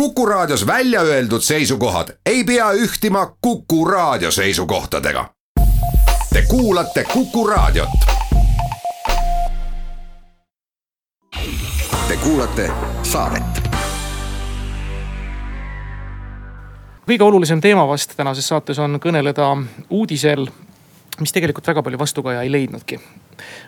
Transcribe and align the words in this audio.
Kuku 0.00 0.26
Raadios 0.26 0.66
välja 0.66 1.00
öeldud 1.00 1.40
seisukohad 1.40 2.08
ei 2.26 2.44
pea 2.44 2.72
ühtima 2.72 3.36
Kuku 3.40 3.84
Raadio 3.84 4.30
seisukohtadega. 4.30 5.30
Te 6.32 6.42
kuulate 6.48 7.04
Kuku 7.04 7.46
Raadiot. 7.46 7.88
Te 12.08 12.16
kuulate 12.16 12.70
saadet. 13.02 13.42
kõige 17.06 17.22
olulisem 17.22 17.60
teema 17.60 17.88
vast 17.88 18.12
tänases 18.16 18.48
saates 18.48 18.78
on 18.78 19.00
kõneleda 19.00 19.46
uudisel, 19.90 20.46
mis 21.20 21.32
tegelikult 21.32 21.66
väga 21.66 21.82
palju 21.82 21.98
vastukaja 21.98 22.42
ei 22.42 22.52
leidnudki 22.52 23.00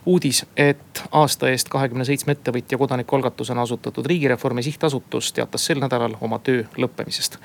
uudis, 0.06 0.46
et 0.56 1.02
aasta 1.12 1.50
eest 1.50 1.68
kahekümne 1.68 2.04
seitsme 2.04 2.32
ettevõtja 2.36 2.78
kodanikualgatusena 2.78 3.62
asutatud 3.62 4.06
Riigireformi 4.06 4.62
Sihtasutus 4.62 5.32
teatas 5.32 5.66
sel 5.66 5.80
nädalal 5.80 6.16
oma 6.20 6.38
töö 6.38 6.64
lõppemisest. 6.76 7.38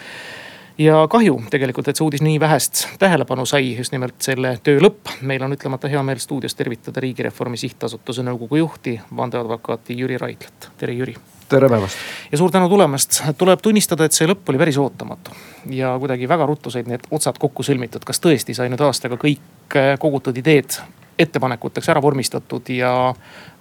ja 0.77 1.07
kahju 1.09 1.41
tegelikult, 1.49 1.87
et 1.87 1.99
see 1.99 2.05
uudis 2.05 2.21
nii 2.21 2.39
vähest 2.39 2.87
tähelepanu 2.99 3.45
sai, 3.45 3.75
just 3.77 3.91
nimelt 3.91 4.15
selle 4.21 4.57
töö 4.63 4.79
lõpp. 4.79 5.13
meil 5.21 5.43
on 5.43 5.53
ütlemata 5.53 5.87
hea 5.87 6.03
meel 6.03 6.19
stuudios 6.19 6.55
tervitada 6.55 7.01
Riigireformi 7.01 7.57
Sihtasutuse 7.57 8.23
nõukogu 8.23 8.63
juhti, 8.63 8.99
vandeadvokaati 9.15 9.99
Jüri 9.99 10.17
Raidlat. 10.17 10.71
tere, 10.77 10.93
Jüri 10.93 11.15
tere 11.53 11.69
päevast. 11.69 11.97
ja 12.31 12.37
suur 12.37 12.51
tänu 12.51 12.69
tulemast, 12.69 13.21
tuleb 13.37 13.61
tunnistada, 13.61 14.05
et 14.05 14.15
see 14.15 14.27
lõpp 14.29 14.49
oli 14.49 14.57
päris 14.57 14.77
ootamatu. 14.81 15.31
ja 15.69 15.93
kuidagi 15.99 16.29
väga 16.29 16.45
ruttu 16.49 16.73
said 16.73 16.89
need 16.89 17.05
otsad 17.11 17.37
kokku 17.39 17.63
sõlmitud, 17.63 18.05
kas 18.05 18.21
tõesti 18.23 18.55
sai 18.57 18.69
nüüd 18.73 18.81
aastaga 18.81 19.19
kõik 19.21 19.77
kogutud 19.99 20.37
ideed 20.37 20.77
ettepanekuteks 21.19 21.89
ära 21.89 22.01
vormistatud 22.01 22.69
ja 22.73 23.13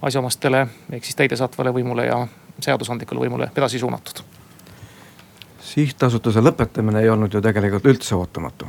asjaomastele 0.03 0.67
ehk 0.93 1.05
siis 1.05 1.17
täidesaatvale 1.17 1.73
võimule 1.75 2.07
ja 2.07 2.27
seadusandlikule 2.61 3.27
võimule 3.27 3.51
edasi 3.57 3.79
suunatud. 3.79 4.23
sihtasutuse 5.61 6.41
lõpetamine 6.41 7.01
ei 7.01 7.09
olnud 7.09 7.35
ju 7.35 7.41
tegelikult 7.41 7.87
üldse 7.87 8.15
ootamatu. 8.17 8.67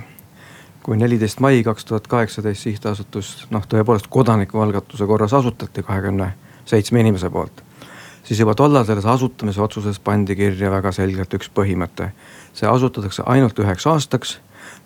kui 0.84 0.98
neliteist 0.98 1.40
mai 1.40 1.64
kaks 1.64 1.86
tuhat 1.86 2.08
kaheksateist 2.08 2.62
sihtasutus 2.62 3.48
noh, 3.50 3.64
tõepoolest 3.68 4.08
kodanikualgatuse 4.10 5.06
korras 5.06 5.34
asutati 5.34 5.84
kahekümne 5.84 6.34
seitsme 6.66 7.00
inimese 7.00 7.30
poolt. 7.30 7.64
Siis 8.24 8.40
juba 8.40 8.56
tollal 8.56 8.86
selles 8.88 9.06
asutamise 9.06 9.62
otsuses 9.62 10.00
pandi 10.00 10.36
kirja 10.36 10.72
väga 10.72 10.92
selgelt 10.96 11.34
üks 11.34 11.52
põhimõte. 11.54 12.12
see 12.54 12.70
asutatakse 12.70 13.24
ainult 13.26 13.60
üheks 13.60 13.88
aastaks, 13.90 14.38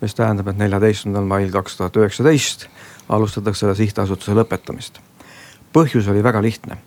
mis 0.01 0.15
tähendab, 0.15 0.47
et 0.47 0.57
neljateistkümnendal 0.57 1.27
mail 1.27 1.51
kaks 1.51 1.77
tuhat 1.77 1.97
üheksateist 1.97 2.67
alustatakse 3.09 3.65
selle 3.65 3.75
sihtasutuse 3.75 4.35
lõpetamist. 4.35 4.99
põhjus 5.73 6.07
oli 6.09 6.23
väga 6.23 6.41
lihtne. 6.41 6.77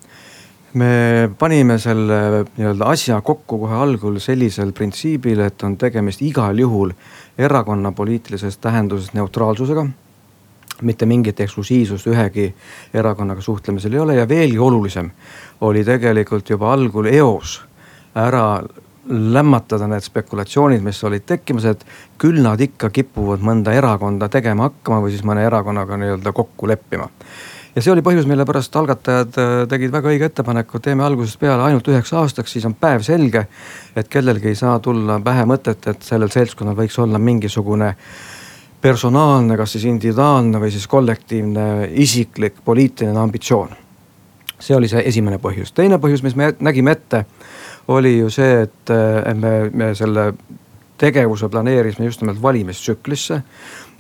me 0.75 1.31
panime 1.39 1.79
selle 1.79 2.45
nii-öelda 2.57 2.87
asja 2.87 3.21
kokku 3.21 3.59
kohe 3.59 3.75
algul 3.75 4.19
sellisel 4.19 4.73
printsiibil, 4.73 5.41
et 5.41 5.63
on 5.63 5.77
tegemist 5.77 6.23
igal 6.23 6.59
juhul 6.59 6.93
erakonna 7.39 7.93
poliitilises 7.93 8.59
tähenduses 8.59 9.15
neutraalsusega 9.15 9.87
mitte 10.83 11.07
mingit 11.07 11.41
eksklusiivsust 11.41 12.07
ühegi 12.11 12.51
erakonnaga 12.95 13.41
suhtlemisel 13.41 13.95
ei 13.95 14.05
ole 14.05 14.15
ja 14.15 14.29
veelgi 14.29 14.59
olulisem 14.59 15.11
oli 15.61 15.85
tegelikult 15.85 16.51
juba 16.51 16.73
algul 16.73 17.07
eos 17.11 17.61
ära 18.15 18.63
lämmatada 19.11 19.87
need 19.91 20.05
spekulatsioonid, 20.05 20.83
mis 20.85 20.99
olid 21.05 21.25
tekkimas, 21.27 21.65
et 21.65 21.87
küll 22.21 22.43
nad 22.45 22.61
ikka 22.61 22.91
kipuvad 22.95 23.43
mõnda 23.45 23.73
erakonda 23.75 24.29
tegema 24.31 24.69
hakkama 24.69 25.01
või 25.05 25.15
siis 25.15 25.25
mõne 25.27 25.45
erakonnaga 25.47 25.99
nii-öelda 26.01 26.33
kokku 26.37 26.69
leppima. 26.69 27.09
ja 27.75 27.83
see 27.83 27.93
oli 27.93 28.03
põhjus, 28.03 28.27
mille 28.27 28.45
pärast 28.45 28.77
algatajad 28.77 29.39
äh, 29.39 29.55
tegid 29.69 29.93
väga 29.93 30.13
õige 30.13 30.29
ettepaneku, 30.31 30.79
teeme 30.79 31.05
algusest 31.05 31.41
peale 31.41 31.63
ainult 31.63 31.89
üheks 31.89 32.13
aastaks, 32.13 32.53
siis 32.53 32.67
on 32.67 32.75
päevselge. 32.75 33.47
et 33.97 34.09
kellelgi 34.09 34.49
ei 34.49 34.55
saa 34.55 34.79
tulla 34.79 35.21
pähe 35.25 35.45
mõtet, 35.45 35.87
et 35.87 36.03
sellel 36.03 36.31
seltskonnal 36.31 36.77
võiks 36.77 36.99
olla 36.99 37.19
mingisugune 37.19 37.95
personaalne, 38.81 39.57
kas 39.57 39.77
siis 39.77 39.85
individuaalne 39.85 40.61
või 40.61 40.71
siis 40.73 40.87
kollektiivne 40.89 41.89
isiklik 41.91 42.63
poliitiline 42.65 43.19
ambitsioon. 43.21 43.77
see 44.61 44.77
oli 44.77 44.89
see 44.89 45.01
esimene 45.09 45.39
põhjus, 45.41 45.73
teine 45.73 45.97
põhjus, 45.99 46.23
mis 46.23 46.37
me 46.37 46.53
nägime 46.61 46.93
ette 46.93 47.25
oli 47.89 48.19
ju 48.19 48.31
see, 48.31 48.63
et 48.63 48.93
me, 49.35 49.71
me 49.73 49.95
selle 49.95 50.33
tegevuse 51.01 51.49
planeerisime 51.49 52.07
just 52.07 52.21
nimelt 52.21 52.43
valimistsüklisse. 52.43 53.43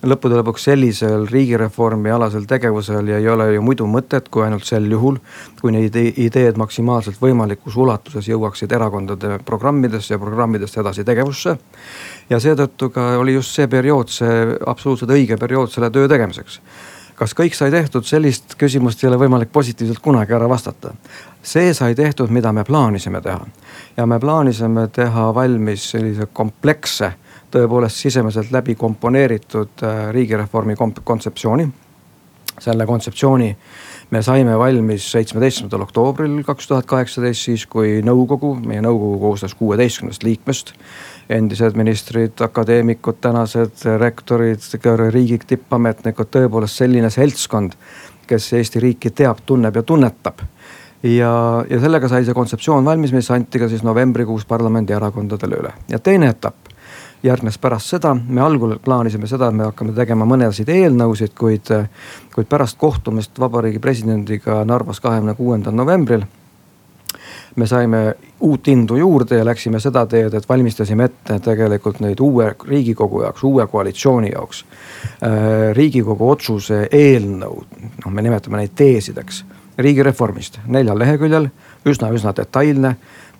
lõppude 0.00 0.38
lõpuks 0.38 0.62
sellisel 0.64 1.26
riigireformi 1.28 2.08
alasel 2.10 2.46
tegevusel 2.48 3.08
ei 3.12 3.26
ole 3.28 3.50
ju 3.52 3.60
muidu 3.60 3.84
mõtet, 3.84 4.30
kui 4.32 4.46
ainult 4.46 4.64
sel 4.64 4.86
juhul, 4.88 5.18
kui 5.60 5.74
need 5.74 5.96
ideed 5.96 6.56
maksimaalselt 6.56 7.20
võimalikus 7.20 7.76
ulatuses 7.76 8.28
jõuaksid 8.28 8.72
erakondade 8.72 9.38
programmidesse 9.44 10.14
ja 10.14 10.18
programmidest 10.22 10.80
edasi 10.80 11.04
tegevusse. 11.04 11.58
ja 12.30 12.40
seetõttu 12.40 12.88
ka 12.94 13.10
oli 13.18 13.34
just 13.34 13.52
see 13.54 13.68
periood, 13.68 14.08
see 14.08 14.56
absoluutselt 14.66 15.10
õige 15.10 15.36
periood 15.36 15.70
selle 15.70 15.90
töö 15.90 16.08
tegemiseks 16.08 16.60
kas 17.20 17.34
kõik 17.36 17.52
sai 17.56 17.68
tehtud, 17.72 18.06
sellist 18.08 18.54
küsimust 18.60 19.02
ei 19.04 19.10
ole 19.10 19.18
võimalik 19.20 19.50
positiivselt 19.52 20.00
kunagi 20.00 20.32
ära 20.32 20.48
vastata. 20.48 20.94
see 21.42 21.74
sai 21.74 21.94
tehtud, 21.94 22.30
mida 22.30 22.52
me 22.52 22.64
plaanisime 22.64 23.20
teha 23.20 23.46
ja 23.96 24.06
me 24.06 24.18
plaanisime 24.20 24.88
teha 24.88 25.34
valmis 25.34 25.90
sellise 25.90 26.26
kompleksse, 26.32 27.12
tõepoolest 27.52 27.96
sisemiselt 27.96 28.50
läbi 28.52 28.74
komponeeritud 28.74 29.84
äh, 29.84 30.10
riigireformi 30.16 30.74
kontseptsiooni. 31.04 31.68
selle 32.60 32.86
kontseptsiooni 32.86 33.56
me 34.10 34.22
saime 34.22 34.58
valmis 34.58 35.12
seitsmeteistkümnendal 35.12 35.80
oktoobril 35.80 36.42
kaks 36.44 36.68
tuhat 36.68 36.86
kaheksateist, 36.86 37.42
siis 37.42 37.66
kui 37.66 38.00
nõukogu, 38.02 38.54
meie 38.66 38.80
nõukogu 38.80 39.18
koosnes 39.20 39.54
kuueteistkümnest 39.54 40.22
liikmest 40.22 40.74
endised 41.30 41.76
ministrid, 41.78 42.40
akadeemikud, 42.42 43.20
tänased 43.22 43.84
rektorid, 44.00 44.64
riigi 45.10 45.38
tippametnikud, 45.46 46.30
tõepoolest 46.30 46.82
selline 46.82 47.10
seltskond, 47.10 47.76
kes 48.26 48.52
Eesti 48.58 48.82
riiki 48.82 49.10
teab, 49.10 49.44
tunneb 49.46 49.76
ja 49.76 49.82
tunnetab. 49.82 50.42
ja, 51.02 51.32
ja 51.70 51.80
sellega 51.80 52.08
sai 52.08 52.24
see 52.24 52.34
kontseptsioon 52.34 52.84
valmis, 52.84 53.12
mis 53.12 53.30
anti 53.30 53.58
ka 53.58 53.68
siis 53.68 53.82
novembrikuus 53.82 54.44
parlamendierakondadele 54.44 55.62
üle 55.62 55.72
ja 55.88 55.98
teine 55.98 56.28
etapp 56.28 56.68
järgnes 57.22 57.58
pärast 57.58 57.94
seda, 57.94 58.14
me 58.14 58.40
algul 58.40 58.76
plaanisime 58.84 59.28
seda, 59.28 59.48
et 59.48 59.56
me 59.56 59.66
hakkame 59.68 59.92
tegema 59.96 60.26
mõnesid 60.28 60.68
eelnõusid, 60.72 61.34
kuid, 61.38 61.72
kuid 62.34 62.48
pärast 62.48 62.78
kohtumist 62.80 63.40
vabariigi 63.40 63.80
presidendiga 63.80 64.62
Narvas 64.64 65.00
kahekümne 65.00 65.34
kuuendal 65.36 65.76
novembril 65.76 66.24
me 67.56 67.66
saime 67.66 68.14
uut 68.40 68.68
indu 68.68 68.96
juurde 68.96 69.38
ja 69.38 69.44
läksime 69.44 69.80
seda 69.80 70.04
teed, 70.06 70.34
et 70.34 70.48
valmistasime 70.48 71.04
ette 71.04 71.38
tegelikult 71.44 72.00
neid 72.00 72.20
uue 72.20 72.52
riigikogu 72.68 73.22
jaoks, 73.22 73.44
uue 73.44 73.66
koalitsiooni 73.66 74.32
jaoks. 74.32 74.64
Äh, 75.24 75.72
riigikogu 75.76 76.30
otsuse 76.30 76.86
eelnõu, 76.92 77.64
noh, 78.04 78.12
me 78.12 78.22
nimetame 78.22 78.62
neid 78.62 78.76
teesideks, 78.76 79.44
riigireformist 79.78 80.60
neljal 80.66 80.98
leheküljel, 80.98 81.50
üsna-üsna 81.88 82.34
detailne 82.36 82.96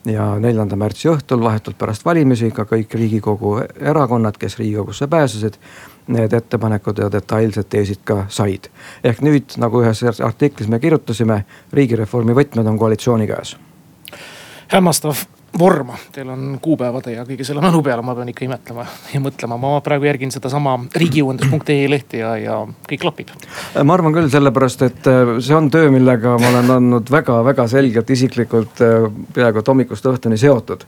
ja 0.09 0.27
neljanda 0.41 0.77
märtsi 0.81 1.11
õhtul, 1.13 1.43
vahetult 1.45 1.79
pärast 1.79 2.05
valimisi 2.05 2.51
ka 2.57 2.65
kõik 2.69 2.95
riigikogu 2.97 3.59
erakonnad, 3.79 4.39
kes 4.41 4.59
riigikogusse 4.59 5.07
pääsesid, 5.13 5.59
need 6.11 6.33
ettepanekud 6.33 6.99
ja 6.99 7.11
detailsed 7.13 7.69
teesid 7.71 8.05
ka 8.05 8.25
said. 8.29 8.71
ehk 9.05 9.21
nüüd 9.23 9.57
nagu 9.57 9.83
ühes 9.85 10.03
artiklis 10.21 10.69
me 10.69 10.81
kirjutasime, 10.81 11.45
riigireformi 11.73 12.35
võtmed 12.35 12.67
on 12.67 12.79
koalitsiooni 12.79 13.29
käes 13.31 13.57
hämmastav 14.71 15.27
vorm, 15.59 15.89
teil 16.13 16.29
on 16.31 16.59
kuupäevade 16.63 17.13
ja 17.13 17.25
kõige 17.27 17.45
selle 17.47 17.63
mälu 17.63 17.83
peale, 17.83 18.03
ma 18.07 18.15
pean 18.15 18.29
ikka 18.31 18.45
imetlema 18.47 18.85
ja 19.11 19.21
mõtlema, 19.23 19.59
ma 19.59 19.73
praegu 19.85 20.07
järgin 20.07 20.31
sedasama 20.31 20.77
riigiuuendus.ee 20.95 21.89
lehti 21.91 22.21
ja, 22.23 22.37
ja 22.39 22.59
kõik 22.91 23.03
klapib. 23.03 23.33
ma 23.83 23.97
arvan 23.97 24.15
küll, 24.15 24.31
sellepärast 24.31 24.85
et 24.87 25.11
äh, 25.11 25.33
see 25.43 25.57
on 25.57 25.71
töö, 25.75 25.91
millega 25.91 26.37
ma 26.39 26.53
olen 26.53 26.71
olnud 26.77 27.11
väga-väga 27.11 27.67
selgelt 27.73 28.15
isiklikult 28.15 28.85
äh, 28.87 29.11
peaaegu 29.35 29.63
et 29.63 29.73
hommikust 29.75 30.07
õhtuni 30.13 30.39
seotud. 30.39 30.87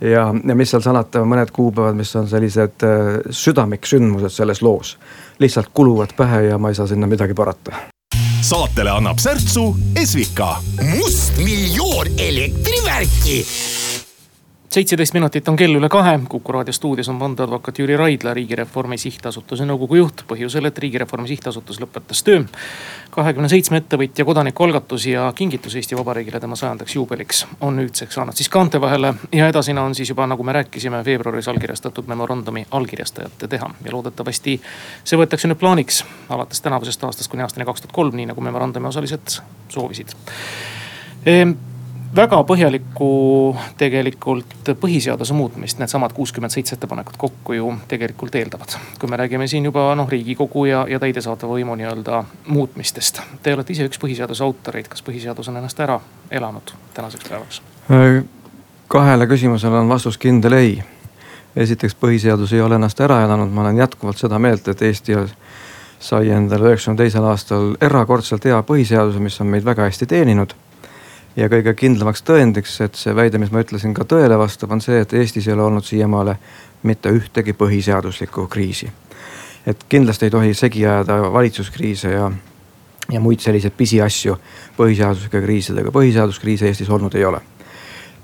ja, 0.00 0.26
ja 0.34 0.58
mis 0.58 0.74
seal 0.74 0.82
salata, 0.82 1.22
mõned 1.22 1.54
kuupäevad, 1.54 1.94
mis 2.02 2.10
on 2.18 2.26
sellised 2.28 2.86
äh, 2.86 3.14
südamiksündmused 3.30 4.34
selles 4.34 4.62
loos, 4.62 4.96
lihtsalt 5.38 5.70
kuluvad 5.74 6.18
pähe 6.18 6.48
ja 6.50 6.58
ma 6.58 6.74
ei 6.74 6.78
saa 6.82 6.90
sinna 6.90 7.06
midagi 7.06 7.34
parata 7.34 7.78
saatele 8.42 8.90
annab 8.90 9.18
särtsu 9.18 9.76
Esvika. 9.96 10.56
mustmiljon 10.82 12.06
elektrivärki 12.18 13.46
seitseteist 14.70 15.14
minutit 15.14 15.48
on 15.48 15.56
kell 15.58 15.74
üle 15.74 15.88
kahe, 15.90 16.14
Kuku 16.28 16.52
raadio 16.52 16.72
stuudios 16.72 17.08
on 17.08 17.18
vandeadvokaat 17.20 17.78
Jüri 17.78 17.96
Raidla, 17.96 18.34
Riigireformi 18.34 18.98
Sihtasutuse 18.98 19.64
nõukogu 19.66 19.96
juht. 19.98 20.22
põhjusel, 20.28 20.66
et 20.66 20.78
Riigireformi 20.78 21.28
Sihtasutus 21.28 21.80
lõpetas 21.80 22.22
töö. 22.24 22.44
kahekümne 23.10 23.48
seitsme 23.48 23.76
ettevõtja 23.76 24.24
kodanikualgatus 24.24 25.06
ja 25.06 25.32
kingitus 25.34 25.74
Eesti 25.74 25.96
Vabariigile 25.96 26.40
tema 26.40 26.56
sajandaks 26.56 26.94
juubeliks 26.94 27.46
on 27.60 27.76
nüüdseks 27.76 28.14
saanud 28.14 28.34
siis 28.34 28.48
kaante 28.48 28.80
vahele. 28.80 29.14
ja 29.32 29.48
edasine 29.48 29.80
on 29.80 29.94
siis 29.94 30.08
juba, 30.08 30.26
nagu 30.26 30.42
me 30.42 30.52
rääkisime, 30.52 31.04
veebruaris 31.04 31.48
allkirjastatud 31.48 32.06
memorandumi 32.06 32.66
allkirjastajate 32.70 33.48
teha. 33.48 33.70
ja 33.84 33.92
loodetavasti 33.92 34.60
see 35.04 35.18
võetakse 35.18 35.48
nüüd 35.48 35.58
plaaniks 35.58 36.04
alates 36.28 36.60
tänavusest 36.60 37.04
aastast 37.04 37.30
kuni 37.30 37.42
aastani 37.42 37.66
kaks 37.66 37.80
tuhat 37.80 37.92
kolm, 37.92 38.16
nii 38.16 38.26
nagu 38.26 38.40
memorandumi 38.40 38.86
osalised 38.86 39.42
soovisid 39.68 40.14
ehm, 41.26 41.58
väga 42.16 42.40
põhjalikku 42.46 43.08
tegelikult 43.78 44.70
põhiseaduse 44.80 45.34
muutmist, 45.34 45.78
needsamad 45.78 46.12
kuuskümmend 46.12 46.50
seitse 46.50 46.74
ettepanekut 46.74 47.16
kokku 47.18 47.52
ju 47.52 47.72
tegelikult 47.88 48.34
eeldavad. 48.34 48.74
kui 48.98 49.08
me 49.08 49.16
räägime 49.16 49.46
siin 49.46 49.64
juba 49.64 49.94
noh, 49.94 50.08
riigikogu 50.08 50.64
ja, 50.64 50.86
ja 50.88 50.98
täidesaatva 50.98 51.48
võimu 51.48 51.76
nii-öelda 51.78 52.24
muutmistest. 52.46 53.20
Te 53.42 53.54
olete 53.54 53.72
ise 53.72 53.86
üks 53.86 54.00
põhiseaduse 54.02 54.44
autoreid, 54.44 54.88
kas 54.88 55.02
põhiseadus 55.06 55.48
on 55.48 55.56
ennast 55.56 55.80
ära 55.80 56.00
elanud 56.30 56.74
tänaseks 56.94 57.28
päevaks? 57.28 57.62
kahele 58.88 59.26
küsimusele 59.26 59.78
on 59.78 59.88
vastus 59.88 60.18
kindel 60.18 60.52
ei. 60.52 60.82
esiteks, 61.56 61.94
põhiseadus 61.94 62.52
ei 62.54 62.60
ole 62.60 62.74
ennast 62.74 63.00
ära 63.00 63.22
elanud, 63.24 63.50
ma 63.50 63.60
olen 63.60 63.78
jätkuvalt 63.78 64.18
seda 64.18 64.38
meelt, 64.38 64.68
et 64.68 64.82
Eesti 64.82 65.14
sai 66.00 66.30
endale 66.30 66.70
üheksakümne 66.70 66.98
teisel 66.98 67.24
aastal 67.24 67.74
erakordselt 67.80 68.44
hea 68.44 68.62
põhiseaduse, 68.66 69.18
mis 69.18 69.40
on 69.40 69.46
meid 69.46 69.64
väga 69.64 69.86
hästi 69.86 70.06
teeninud 70.06 70.54
ja 71.36 71.48
kõige 71.48 71.74
kindlamaks 71.78 72.24
tõendiks, 72.26 72.80
et 72.84 72.98
see 72.98 73.14
väide, 73.16 73.38
mis 73.38 73.52
ma 73.54 73.62
ütlesin, 73.64 73.94
ka 73.94 74.04
tõele 74.08 74.38
vastab, 74.38 74.72
on 74.74 74.82
see, 74.84 75.00
et 75.04 75.12
Eestis 75.14 75.48
ei 75.48 75.54
ole 75.54 75.66
olnud 75.68 75.86
siiamaale 75.86 76.36
mitte 76.82 77.12
ühtegi 77.12 77.52
põhiseaduslikku 77.52 78.48
kriisi. 78.48 78.90
et 79.66 79.84
kindlasti 79.88 80.24
ei 80.24 80.30
tohi 80.30 80.54
segi 80.54 80.86
ajada 80.86 81.32
valitsuskriise 81.32 82.10
ja, 82.10 82.30
ja 83.12 83.20
muid 83.20 83.40
selliseid 83.40 83.74
pisiasju 83.76 84.36
põhiseaduslike 84.76 85.42
kriisidega, 85.44 85.92
põhiseaduskriise 85.92 86.66
Eestis 86.66 86.88
olnud 86.88 87.14
ei 87.14 87.24
ole 87.24 87.42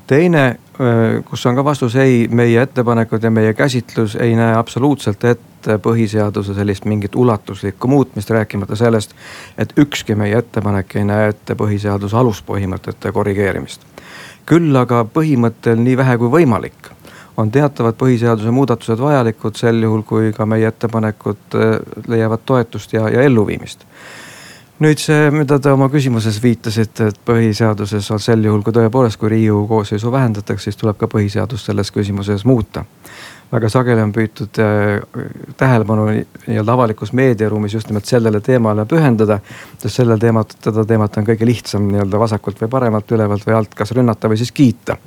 teine, 0.07 0.59
kus 1.25 1.47
on 1.47 1.57
ka 1.57 1.65
vastus 1.65 1.97
ei, 1.97 2.27
meie 2.29 2.63
ettepanekud 2.63 3.23
ja 3.23 3.31
meie 3.31 3.55
käsitlus 3.55 4.17
ei 4.17 4.37
näe 4.37 4.55
absoluutselt 4.57 5.25
ette 5.25 5.79
põhiseaduse 5.83 6.55
sellist 6.55 6.85
mingit 6.85 7.15
ulatuslikku 7.15 7.89
muutmist, 7.89 8.31
rääkimata 8.31 8.77
sellest, 8.77 9.15
et 9.59 9.73
ükski 9.79 10.15
meie 10.15 10.39
ettepanek 10.39 10.97
ei 10.97 11.05
näe 11.05 11.29
ette 11.29 11.55
põhiseaduse 11.55 12.17
aluspõhimõtete 12.17 13.13
korrigeerimist. 13.13 13.87
küll 14.47 14.77
aga 14.79 15.03
põhimõttel 15.15 15.81
nii 15.83 15.97
vähe 15.97 16.19
kui 16.19 16.29
võimalik 16.31 16.93
on 17.37 17.51
teatavad 17.51 17.97
põhiseaduse 17.99 18.51
muudatused 18.51 18.99
vajalikud 18.99 19.57
sel 19.59 19.83
juhul, 19.83 20.03
kui 20.03 20.33
ka 20.33 20.47
meie 20.47 20.69
ettepanekud 20.69 21.59
leiavad 22.09 22.47
toetust 22.47 22.93
ja, 22.93 23.09
ja 23.09 23.23
elluviimist 23.23 23.85
nüüd 24.83 25.01
see, 25.01 25.31
mida 25.33 25.59
te 25.63 25.73
oma 25.73 25.89
küsimuses 25.93 26.37
viitasite, 26.43 27.11
et 27.11 27.21
põhiseaduses 27.27 28.11
on 28.13 28.21
sel 28.21 28.45
juhul, 28.45 28.61
kui 28.65 28.75
tõepoolest, 28.77 29.19
kui 29.21 29.33
riigikogu 29.33 29.67
koosseisu 29.71 30.13
vähendatakse, 30.13 30.69
siis 30.69 30.81
tuleb 30.81 30.99
ka 31.01 31.09
põhiseadust 31.13 31.71
selles 31.71 31.93
küsimuses 31.95 32.45
muuta. 32.45 32.85
väga 33.47 33.69
sageli 33.71 34.03
on 34.03 34.13
püütud 34.13 34.59
äh, 34.59 35.01
tähelepanu 35.57 36.07
nii-öelda 36.11 36.73
avalikus 36.73 37.13
meediaruumis 37.13 37.75
just 37.75 37.89
nimelt 37.89 38.05
sellele 38.05 38.41
teemale 38.41 38.85
pühendada. 38.85 39.39
sest 39.79 40.03
sellel 40.03 40.19
teemat, 40.19 40.57
seda 40.65 40.85
teemat 40.85 41.17
on 41.17 41.25
kõige 41.25 41.47
lihtsam 41.47 41.89
nii-öelda 41.89 42.19
vasakult 42.19 42.61
või 42.61 42.69
paremalt, 42.69 43.13
ülevalt 43.13 43.47
või 43.47 43.55
alt 43.55 43.75
kas 43.75 43.93
rünnata 43.93 44.29
või 44.29 44.37
siis 44.37 44.53
kiita 44.53 44.99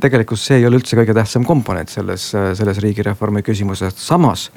tegelikult 0.00 0.40
see 0.42 0.58
ei 0.58 0.66
ole 0.66 0.80
üldse 0.80 0.96
kõige 0.98 1.14
tähtsam 1.14 1.44
komponent 1.46 1.88
selles, 1.88 2.32
selles 2.34 2.78
riigireformi 2.82 3.42
küsimuses. 3.46 3.94
samas 3.94 4.50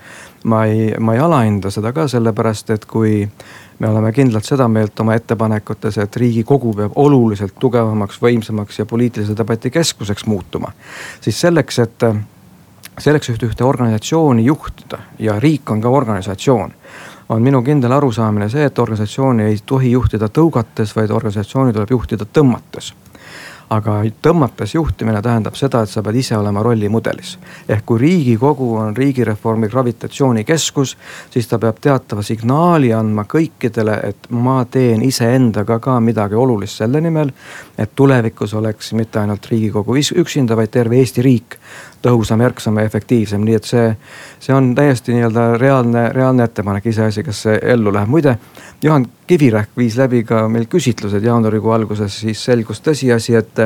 ma 0.44 0.66
ei, 0.66 0.96
ma 1.00 1.14
ei 1.14 1.22
alahinda 1.22 1.70
seda 1.70 1.94
ka 1.94 2.08
sellepärast, 2.10 2.70
et 2.74 2.86
kui 2.90 3.28
me 3.82 3.90
oleme 3.90 4.12
kindlalt 4.14 4.46
seda 4.46 4.68
meelt 4.70 5.00
oma 5.02 5.16
ettepanekutes, 5.18 5.98
et 6.04 6.18
riigikogu 6.22 6.74
peab 6.78 6.98
oluliselt 7.02 7.56
tugevamaks, 7.60 8.20
võimsamaks 8.22 8.78
ja 8.80 8.86
poliitilise 8.86 9.34
debati 9.38 9.72
keskuseks 9.74 10.26
muutuma. 10.30 10.72
siis 11.22 11.42
selleks, 11.42 11.80
et 11.80 12.06
selleks, 13.00 13.30
et 13.30 13.44
ühte 13.44 13.66
organisatsiooni 13.66 14.46
juhtida 14.46 15.00
ja 15.20 15.40
riik 15.40 15.72
on 15.72 15.82
ka 15.82 15.90
organisatsioon 15.90 16.74
on 17.30 17.42
minu 17.42 17.62
kindel 17.64 17.92
arusaamine 17.92 18.50
see, 18.50 18.66
et 18.68 18.80
organisatsiooni 18.80 19.44
ei 19.44 19.58
tohi 19.66 19.92
juhtida 19.92 20.28
tõugates, 20.30 20.96
vaid 20.96 21.12
organisatsiooni 21.16 21.74
tuleb 21.74 21.98
juhtida 21.98 22.26
tõmmates 22.26 22.94
aga 23.72 24.02
tõmmates 24.24 24.76
juhtimine 24.76 25.22
tähendab 25.24 25.56
seda, 25.56 25.84
et 25.86 25.90
sa 25.90 26.04
pead 26.04 26.18
ise 26.20 26.36
olema 26.38 26.64
rollimudelis. 26.64 27.38
ehk 27.70 27.86
kui 27.86 28.00
riigikogu 28.00 28.76
on 28.76 28.98
riigireformi 28.98 29.68
gravitatsioonikeskus, 29.68 30.98
siis 31.30 31.48
ta 31.48 31.60
peab 31.60 31.80
teatava 31.82 32.22
signaali 32.22 32.94
andma 32.94 33.24
kõikidele, 33.24 34.00
et 34.10 34.28
ma 34.30 34.66
teen 34.66 35.02
iseendaga 35.02 35.80
ka 35.80 36.00
midagi 36.00 36.36
olulist 36.36 36.78
selle 36.84 37.02
nimel. 37.02 37.32
Et 37.82 37.96
tulevikus 37.96 38.54
oleks 38.54 38.94
mitte 38.94 39.20
ainult 39.20 39.48
riigikogu 39.50 39.98
üksinda, 39.98 40.56
vaid 40.56 40.72
terve 40.74 41.00
Eesti 41.02 41.26
riik 41.26 41.58
tõhusam, 42.02 42.42
järksam 42.42 42.78
ja 42.80 42.86
efektiivsem, 42.90 43.44
nii 43.46 43.56
et 43.58 43.68
see, 43.70 43.86
see 44.42 44.54
on 44.56 44.72
täiesti 44.76 45.14
nii-öelda 45.14 45.46
reaalne, 45.62 46.08
reaalne 46.16 46.48
ettepanek, 46.48 46.88
iseasi, 46.90 47.24
kas 47.24 47.44
see 47.46 47.60
ellu 47.74 47.94
läheb. 47.94 48.10
muide, 48.10 48.38
Juhan 48.82 49.06
Kivirähk 49.28 49.78
viis 49.78 49.96
läbi 49.96 50.24
ka 50.28 50.48
meil 50.50 50.66
küsitlused 50.68 51.24
jaanuarikuu 51.24 51.72
alguses, 51.72 52.18
siis 52.24 52.42
selgus 52.44 52.82
tõsiasi, 52.84 53.36
et, 53.38 53.62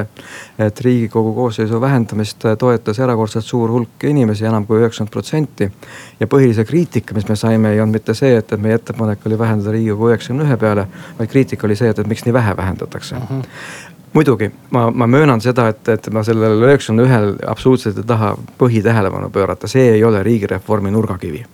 et 0.59 0.81
riigikogu 0.87 1.31
koosseisu 1.33 1.79
vähendamist 1.81 2.43
toetas 2.59 2.99
erakordselt 2.99 3.47
suur 3.47 3.71
hulk 3.71 4.03
inimesi, 4.03 4.45
enam 4.45 4.67
kui 4.67 4.83
üheksakümmend 4.83 5.13
protsenti. 5.13 5.71
ja 6.19 6.27
põhilise 6.27 6.65
kriitika, 6.65 7.15
mis 7.15 7.27
me 7.29 7.35
saime, 7.35 7.71
ei 7.71 7.81
olnud 7.81 8.01
mitte 8.01 8.13
see, 8.13 8.35
et, 8.37 8.51
et 8.51 8.61
meie 8.61 8.75
ettepanek 8.75 9.25
oli 9.25 9.39
vähendada 9.39 9.71
riigikogu 9.71 10.11
üheksakümne 10.11 10.45
ühe 10.45 10.57
peale, 10.57 10.87
vaid 11.19 11.31
kriitika 11.31 11.67
oli 11.67 11.75
see, 11.79 11.89
et, 11.89 11.99
et 11.99 12.07
miks 12.07 12.25
nii 12.27 12.33
vähe 12.33 12.57
vähendatakse 12.57 13.15
uh. 13.15 13.29
-huh 13.29 13.93
muidugi 14.15 14.51
ma, 14.71 14.87
ma 14.91 15.07
möönan 15.07 15.43
seda, 15.43 15.67
et, 15.73 15.83
et 15.91 16.09
ma 16.13 16.23
sellele 16.23 16.71
üheksakümne 16.71 17.05
ühel 17.07 17.33
absoluutselt 17.47 17.99
ei 17.99 18.07
taha 18.07 18.35
põhitähelepanu 18.61 19.29
pöörata, 19.33 19.67
see 19.71 19.91
ei 19.97 20.03
ole 20.03 20.23
riigireformi 20.23 20.93
nurgakivi 20.95 21.45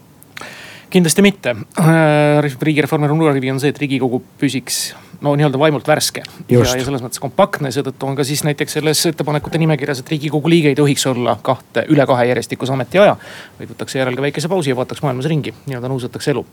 kindlasti 0.91 1.23
mitte. 1.23 1.55
Äh, 1.79 2.51
riigireformi 2.61 3.07
nurgakivi 3.07 3.51
on 3.51 3.61
see, 3.63 3.71
et 3.71 3.79
riigikogu 3.79 4.21
püsiks 4.39 4.91
no 5.21 5.33
nii-öelda 5.37 5.59
vaimult 5.61 5.87
värske. 5.87 6.23
ja, 6.49 6.59
ja 6.59 6.85
selles 6.85 7.03
mõttes 7.03 7.21
kompaktne, 7.21 7.71
seetõttu 7.71 8.09
on 8.09 8.17
ka 8.17 8.25
siis 8.27 8.43
näiteks 8.43 8.77
selles 8.79 9.03
ettepanekute 9.11 9.61
nimekirjas, 9.61 10.01
et 10.01 10.09
riigikogu 10.11 10.49
liige 10.49 10.71
ei 10.71 10.77
tohiks 10.77 11.05
olla 11.11 11.37
kahte, 11.41 11.85
üle 11.93 12.05
kahe 12.09 12.25
järjestikuse 12.31 12.73
ametiaja. 12.73 13.15
vaid 13.59 13.71
võtaks 13.73 13.95
seejärel 13.95 14.17
ka 14.17 14.25
väikese 14.25 14.49
pausi 14.51 14.73
ja 14.73 14.79
vaataks 14.79 15.03
maailmas 15.05 15.29
ringi, 15.29 15.53
nii-öelda 15.67 15.91
nuusataks 15.93 16.27
elu. 16.33 16.45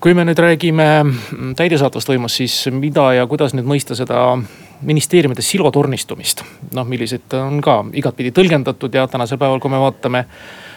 kui 0.00 0.14
me 0.14 0.26
nüüd 0.26 0.42
räägime 0.42 0.88
täidesaatvast 1.56 2.10
võimust, 2.12 2.42
siis 2.42 2.66
mida 2.74 3.12
ja 3.14 3.26
kuidas 3.30 3.54
nüüd 3.54 3.68
mõista 3.70 3.96
seda 3.98 4.36
ministeeriumide 4.82 5.42
silotornistumist. 5.42 6.42
noh, 6.74 6.86
millised 6.88 7.34
on 7.38 7.60
ka 7.64 7.78
igatpidi 7.92 8.32
tõlgendatud 8.34 8.94
ja 8.94 9.06
tänasel 9.10 9.38
päeval, 9.38 9.60
kui 9.60 9.70
me 9.70 9.80
vaatame 9.80 10.24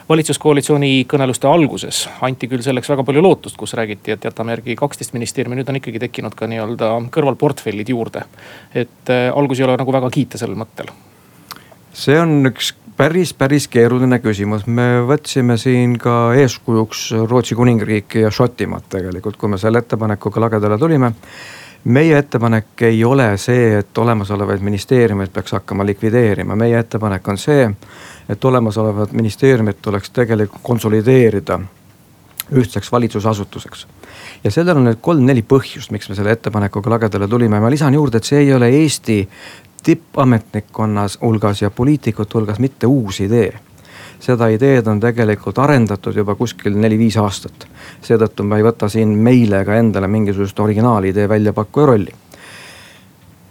valitsuskoalitsiooni 0.10 1.06
kõneluste 1.10 1.50
alguses 1.50 2.04
anti 2.26 2.48
küll 2.48 2.62
selleks 2.66 2.90
väga 2.90 3.04
palju 3.04 3.24
lootust, 3.26 3.58
kus 3.58 3.74
räägiti, 3.74 4.14
et 4.14 4.26
jätame 4.28 4.54
järgi 4.54 4.78
kaksteist 4.78 5.16
ministeeriumi, 5.18 5.58
nüüd 5.60 5.70
on 5.70 5.82
ikkagi 5.82 6.02
tekkinud 6.06 6.38
ka 6.38 6.50
nii-öelda 6.52 6.92
kõrvalportfellid 7.16 7.90
juurde. 7.90 8.26
et 8.74 9.10
äh, 9.10 9.32
algus 9.34 9.60
ei 9.60 9.66
ole 9.66 9.78
nagu 9.78 9.94
väga 9.94 10.10
kiita 10.10 10.38
sellel 10.38 10.58
mõttel. 10.62 10.94
see 11.94 12.20
on 12.20 12.46
üks 12.52 12.74
päris, 12.98 13.34
päris 13.34 13.68
keeruline 13.68 14.20
küsimus, 14.24 14.68
me 14.68 15.02
võtsime 15.08 15.58
siin 15.58 15.98
ka 16.00 16.34
eeskujuks 16.38 17.12
Rootsi 17.26 17.56
kuningriiki 17.56 18.26
ja 18.26 18.32
Šotimaad 18.32 18.90
tegelikult, 18.90 19.38
kui 19.38 19.50
me 19.50 19.58
selle 19.58 19.82
ettepanekuga 19.84 20.46
lagedale 20.48 20.78
tulime 20.78 21.12
meie 21.86 22.18
ettepanek 22.18 22.82
ei 22.82 23.04
ole 23.04 23.38
see, 23.38 23.78
et 23.80 23.98
olemasolevaid 23.98 24.62
ministeeriumeid 24.62 25.30
peaks 25.34 25.52
hakkama 25.52 25.86
likvideerima, 25.86 26.56
meie 26.56 26.80
ettepanek 26.80 27.28
on 27.28 27.38
see, 27.38 27.70
et 28.30 28.46
olemasolevad 28.46 29.14
ministeeriumid 29.14 29.82
tuleks 29.82 30.10
tegelikult 30.10 30.64
konsolideerida 30.64 31.60
ühtseks 32.52 32.92
valitsusasutuseks. 32.92 33.88
ja 34.44 34.52
sellel 34.52 34.78
on 34.78 34.86
nüüd 34.90 35.02
kolm-neli 35.02 35.42
põhjust, 35.42 35.92
miks 35.92 36.10
me 36.10 36.16
selle 36.16 36.32
ettepanekuga 36.32 36.90
lagedale 36.90 37.28
tulime, 37.28 37.60
ma 37.60 37.70
lisan 37.70 37.94
juurde, 37.94 38.18
et 38.18 38.24
see 38.24 38.40
ei 38.40 38.54
ole 38.54 38.70
Eesti 38.70 39.30
tippametnikkonnas 39.84 41.20
hulgas 41.22 41.62
ja 41.62 41.70
poliitikute 41.70 42.38
hulgas 42.38 42.60
mitte 42.60 42.88
uus 42.88 43.20
idee 43.22 43.54
seda 44.20 44.48
ideed 44.54 44.88
on 44.88 45.00
tegelikult 45.00 45.60
arendatud 45.60 46.16
juba 46.16 46.36
kuskil 46.36 46.78
neli-viis 46.80 47.18
aastat. 47.22 47.68
seetõttu 48.02 48.44
ma 48.44 48.58
ei 48.58 48.64
võta 48.64 48.90
siin 48.90 49.16
meile 49.18 49.62
ega 49.62 49.76
endale 49.80 50.08
mingisugust 50.08 50.60
originaalidee 50.60 51.30
väljapakkuja 51.30 51.86
rolli. 51.86 52.12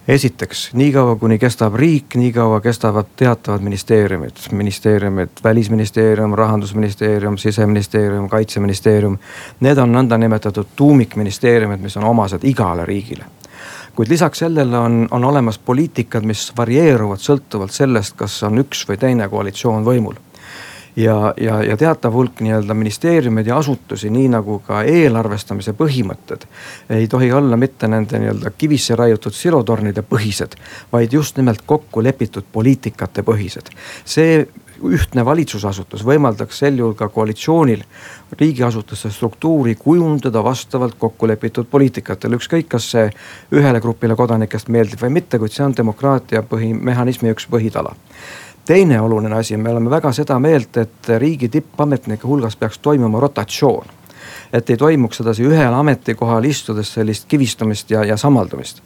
esiteks, 0.08 0.70
niikaua 0.72 1.16
kuni 1.16 1.38
kestab 1.38 1.74
riik, 1.74 2.16
niikaua 2.20 2.60
kestavad 2.60 3.06
teatavad 3.16 3.60
ministeeriumid, 3.60 4.36
ministeeriumid, 4.52 5.28
välisministeerium, 5.44 6.34
rahandusministeerium, 6.34 7.38
siseministeerium, 7.38 8.28
kaitseministeerium. 8.28 9.18
Need 9.60 9.78
on 9.78 9.92
nõndanimetatud 9.92 10.76
tuumikministeeriumid, 10.76 11.80
mis 11.80 11.96
on 11.96 12.04
omased 12.04 12.44
igale 12.44 12.84
riigile 12.84 13.24
kuid 13.94 14.08
lisaks 14.10 14.38
sellele 14.42 14.78
on, 14.78 15.08
on 15.10 15.24
olemas 15.24 15.58
poliitikad, 15.58 16.24
mis 16.26 16.52
varieeruvad 16.56 17.22
sõltuvalt 17.22 17.72
sellest, 17.72 18.16
kas 18.18 18.42
on 18.42 18.58
üks 18.58 18.82
või 18.88 18.98
teine 18.98 19.28
koalitsioon 19.30 19.86
võimul 19.86 20.18
ja, 20.96 21.34
ja, 21.40 21.62
ja 21.64 21.76
teatav 21.76 22.14
hulk 22.14 22.40
nii-öelda 22.44 22.74
ministeeriumeid 22.74 23.46
ja 23.46 23.58
asutusi, 23.58 24.10
nii 24.10 24.28
nagu 24.34 24.58
ka 24.66 24.82
eelarvestamise 24.82 25.74
põhimõtted. 25.78 26.46
ei 26.90 27.08
tohi 27.08 27.32
olla 27.32 27.56
mitte 27.56 27.88
nende 27.88 28.18
nii-öelda 28.18 28.52
kivisse 28.58 28.96
raiutud 28.96 29.34
silotornide 29.34 30.02
põhised, 30.02 30.58
vaid 30.92 31.12
just 31.12 31.36
nimelt 31.36 31.62
kokku 31.66 32.02
lepitud 32.02 32.44
poliitikate 32.52 33.22
põhised. 33.22 33.72
see 34.04 34.46
ühtne 34.84 35.24
valitsusasutus 35.24 36.02
võimaldaks 36.04 36.58
sel 36.58 36.78
juhul 36.78 36.94
ka 36.98 37.08
koalitsioonil 37.08 37.82
riigiasutuste 38.38 39.10
struktuuri 39.10 39.74
kujundada 39.74 40.42
vastavalt 40.44 40.96
kokkulepitud 40.98 41.68
poliitikatele, 41.70 42.36
ükskõik, 42.36 42.68
kas 42.68 42.90
see 42.90 43.10
ühele 43.54 43.80
grupile 43.80 44.16
kodanikest 44.18 44.68
meeldib 44.68 45.00
või 45.00 45.14
mitte, 45.20 45.38
kuid 45.38 45.54
see 45.54 45.64
on 45.64 45.76
demokraatia 45.76 46.42
põhimehhanismi 46.42 47.32
üks 47.34 47.46
põhitala 47.50 47.94
teine 48.64 49.00
oluline 49.00 49.36
asi, 49.36 49.56
me 49.56 49.70
oleme 49.70 49.90
väga 49.90 50.12
seda 50.12 50.38
meelt, 50.38 50.76
et 50.76 51.08
riigi 51.18 51.48
tippametnike 51.48 52.26
hulgas 52.26 52.56
peaks 52.56 52.78
toimuma 52.78 53.20
rotatsioon 53.20 54.03
et 54.52 54.70
ei 54.70 54.76
toimuks 54.76 55.20
sedasi 55.20 55.44
ühel 55.48 55.74
ametikohal 55.74 56.44
istudes 56.44 56.92
sellist 56.94 57.28
kivistumist 57.28 57.90
ja, 57.90 58.04
ja 58.04 58.16
samaldumist. 58.16 58.82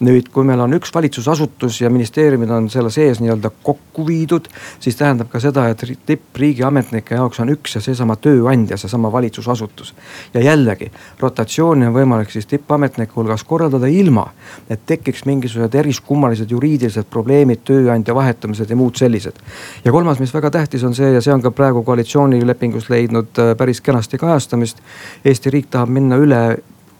nüüd, 0.00 0.30
kui 0.32 0.46
meil 0.48 0.60
on 0.64 0.72
üks 0.78 0.94
valitsusasutus 0.94 1.82
ja 1.82 1.90
ministeeriumid 1.92 2.50
on 2.56 2.70
selle 2.72 2.88
sees 2.90 3.18
nii-öelda 3.20 3.50
kokku 3.62 4.06
viidud, 4.06 4.46
siis 4.80 4.96
tähendab 4.96 5.28
ka 5.28 5.40
seda, 5.40 5.66
et 5.68 5.84
tippriigiametnike 6.06 7.18
jaoks 7.18 7.42
on 7.44 7.52
üks 7.52 7.76
ja 7.76 7.82
seesama 7.84 8.16
tööandja, 8.16 8.78
seesama 8.80 9.12
valitsusasutus. 9.12 9.94
ja 10.34 10.40
jällegi 10.40 10.90
rotatsiooni 11.20 11.86
on 11.86 11.94
võimalik 11.94 12.32
siis 12.32 12.46
tippametnike 12.46 13.12
hulgas 13.16 13.44
korraldada 13.44 13.86
ilma, 13.86 14.30
et 14.70 14.86
tekiks 14.86 15.24
mingisugused 15.28 15.74
eriskummalised 15.74 16.50
juriidilised 16.50 17.10
probleemid, 17.10 17.60
tööandja 17.64 18.14
vahetamised 18.14 18.70
ja 18.70 18.76
muud 18.76 18.96
sellised. 18.96 19.36
ja 19.84 19.92
kolmas, 19.92 20.18
mis 20.18 20.34
väga 20.34 20.50
tähtis 20.50 20.84
on 20.84 20.94
see 20.94 21.12
ja 21.12 21.20
see 21.20 21.34
on 21.34 21.42
ka 21.42 21.50
praegu 21.50 21.82
koalitsioonilepingus 21.84 22.90
leidnud 22.90 23.38
äh, 23.38 23.52
päris 23.56 23.80
kenasti 23.80 24.18
kajastamist 24.18 24.79
Eesti 25.24 25.50
riik 25.50 25.70
tahab 25.70 25.88
minna 25.88 26.16
üle 26.20 26.42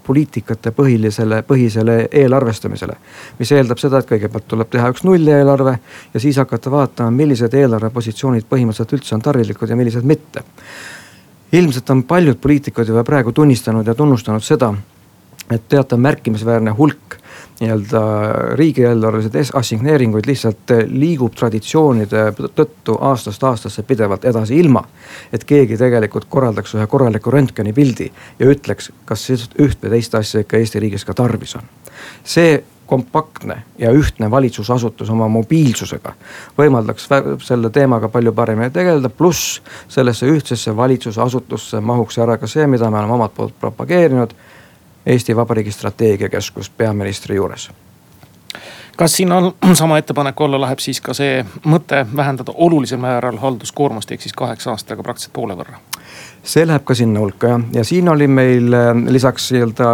poliitikate 0.07 0.73
põhilisele, 0.75 1.43
põhisele 1.47 1.97
eelarvestamisele. 2.23 2.97
mis 3.39 3.53
eeldab 3.53 3.79
seda, 3.79 4.01
et 4.01 4.09
kõigepealt 4.09 4.49
tuleb 4.49 4.71
teha 4.73 4.89
üks 4.91 5.05
nulleelarve 5.07 5.75
ja 6.15 6.21
siis 6.21 6.41
hakata 6.41 6.71
vaatama, 6.71 7.11
millised 7.15 7.55
eelarvepositsioonid 7.55 8.49
põhimõtteliselt 8.51 8.97
üldse 8.99 9.15
on 9.15 9.23
tarvilikud 9.23 9.71
ja 9.71 9.77
millised 9.77 10.05
mitte. 10.05 10.43
ilmselt 11.53 11.91
on 11.91 12.03
paljud 12.03 12.39
poliitikud 12.39 12.89
juba 12.89 13.05
praegu 13.05 13.33
tunnistanud 13.33 13.87
ja 13.87 13.95
tunnustanud 13.95 14.43
seda, 14.43 14.73
et 15.51 15.69
teatav 15.69 15.99
märkimisväärne 15.99 16.75
hulk 16.79 17.17
nii-öelda 17.61 18.01
riigieelarvelised 18.57 19.55
assigneeringuid 19.55 20.27
lihtsalt 20.27 20.71
eh, 20.71 20.85
liigub 20.89 21.35
traditsioonide 21.37 22.31
tõttu 22.57 22.97
aastast 23.11 23.45
aastasse 23.45 23.83
pidevalt 23.83 24.25
edasi, 24.25 24.57
ilma 24.57 24.85
et 25.33 25.45
keegi 25.45 25.77
tegelikult 25.81 26.29
korraldaks 26.33 26.75
ühe 26.79 26.87
korraliku 26.87 27.33
röntgenipildi 27.35 28.11
ja 28.39 28.51
ütleks, 28.51 28.91
kas 29.05 29.29
üht 29.31 29.83
või 29.83 29.97
teist 29.97 30.15
asja 30.17 30.45
ikka 30.45 30.61
Eesti 30.61 30.81
riigis 30.81 31.05
ka 31.05 31.15
tarvis 31.15 31.57
on. 31.61 31.69
see 32.25 32.63
kompaktne 32.91 33.63
ja 33.79 33.93
ühtne 33.95 34.31
valitsusasutus 34.31 35.11
oma 35.11 35.29
mobiilsusega 35.29 36.15
võimaldaks 36.59 37.07
selle 37.47 37.71
teemaga 37.71 38.09
palju 38.09 38.33
paremini 38.33 38.71
tegeleda, 38.75 39.09
pluss 39.09 39.61
sellesse 39.89 40.27
ühtsesse 40.27 40.75
valitsusasutusse 40.77 41.81
mahuks 41.81 42.19
ära 42.19 42.39
ka 42.39 42.51
see, 42.51 42.67
mida 42.67 42.91
me 42.91 42.99
oleme 42.99 43.15
omalt 43.15 43.37
poolt 43.37 43.55
propageerinud 43.61 44.35
Eesti 45.07 45.37
Vabariigi 45.37 45.73
strateegiakeskus 45.73 46.71
peaministri 46.71 47.37
juures 47.37 47.71
kas 49.01 49.17
siin 49.17 49.33
on 49.33 49.53
sama 49.83 49.99
ettepaneku 49.99 50.45
alla 50.45 50.61
läheb 50.61 50.79
siis 50.79 51.01
ka 51.01 51.15
see 51.17 51.41
mõte 51.65 52.03
vähendada 52.17 52.53
olulisel 52.55 53.01
määral 53.01 53.39
halduskoormust, 53.41 54.13
ehk 54.13 54.27
siis 54.27 54.37
kaheksa 54.37 54.75
aastaga 54.75 55.03
praktiliselt 55.03 55.33
poole 55.33 55.57
võrra? 55.57 55.81
see 56.43 56.67
läheb 56.67 56.85
ka 56.85 56.95
sinna 56.97 57.21
hulka 57.21 57.49
jah, 57.49 57.65
ja 57.73 57.85
siin 57.85 58.09
oli 58.13 58.27
meil 58.29 58.75
äh, 58.77 58.91
lisaks 59.17 59.51
nii-öelda 59.55 59.89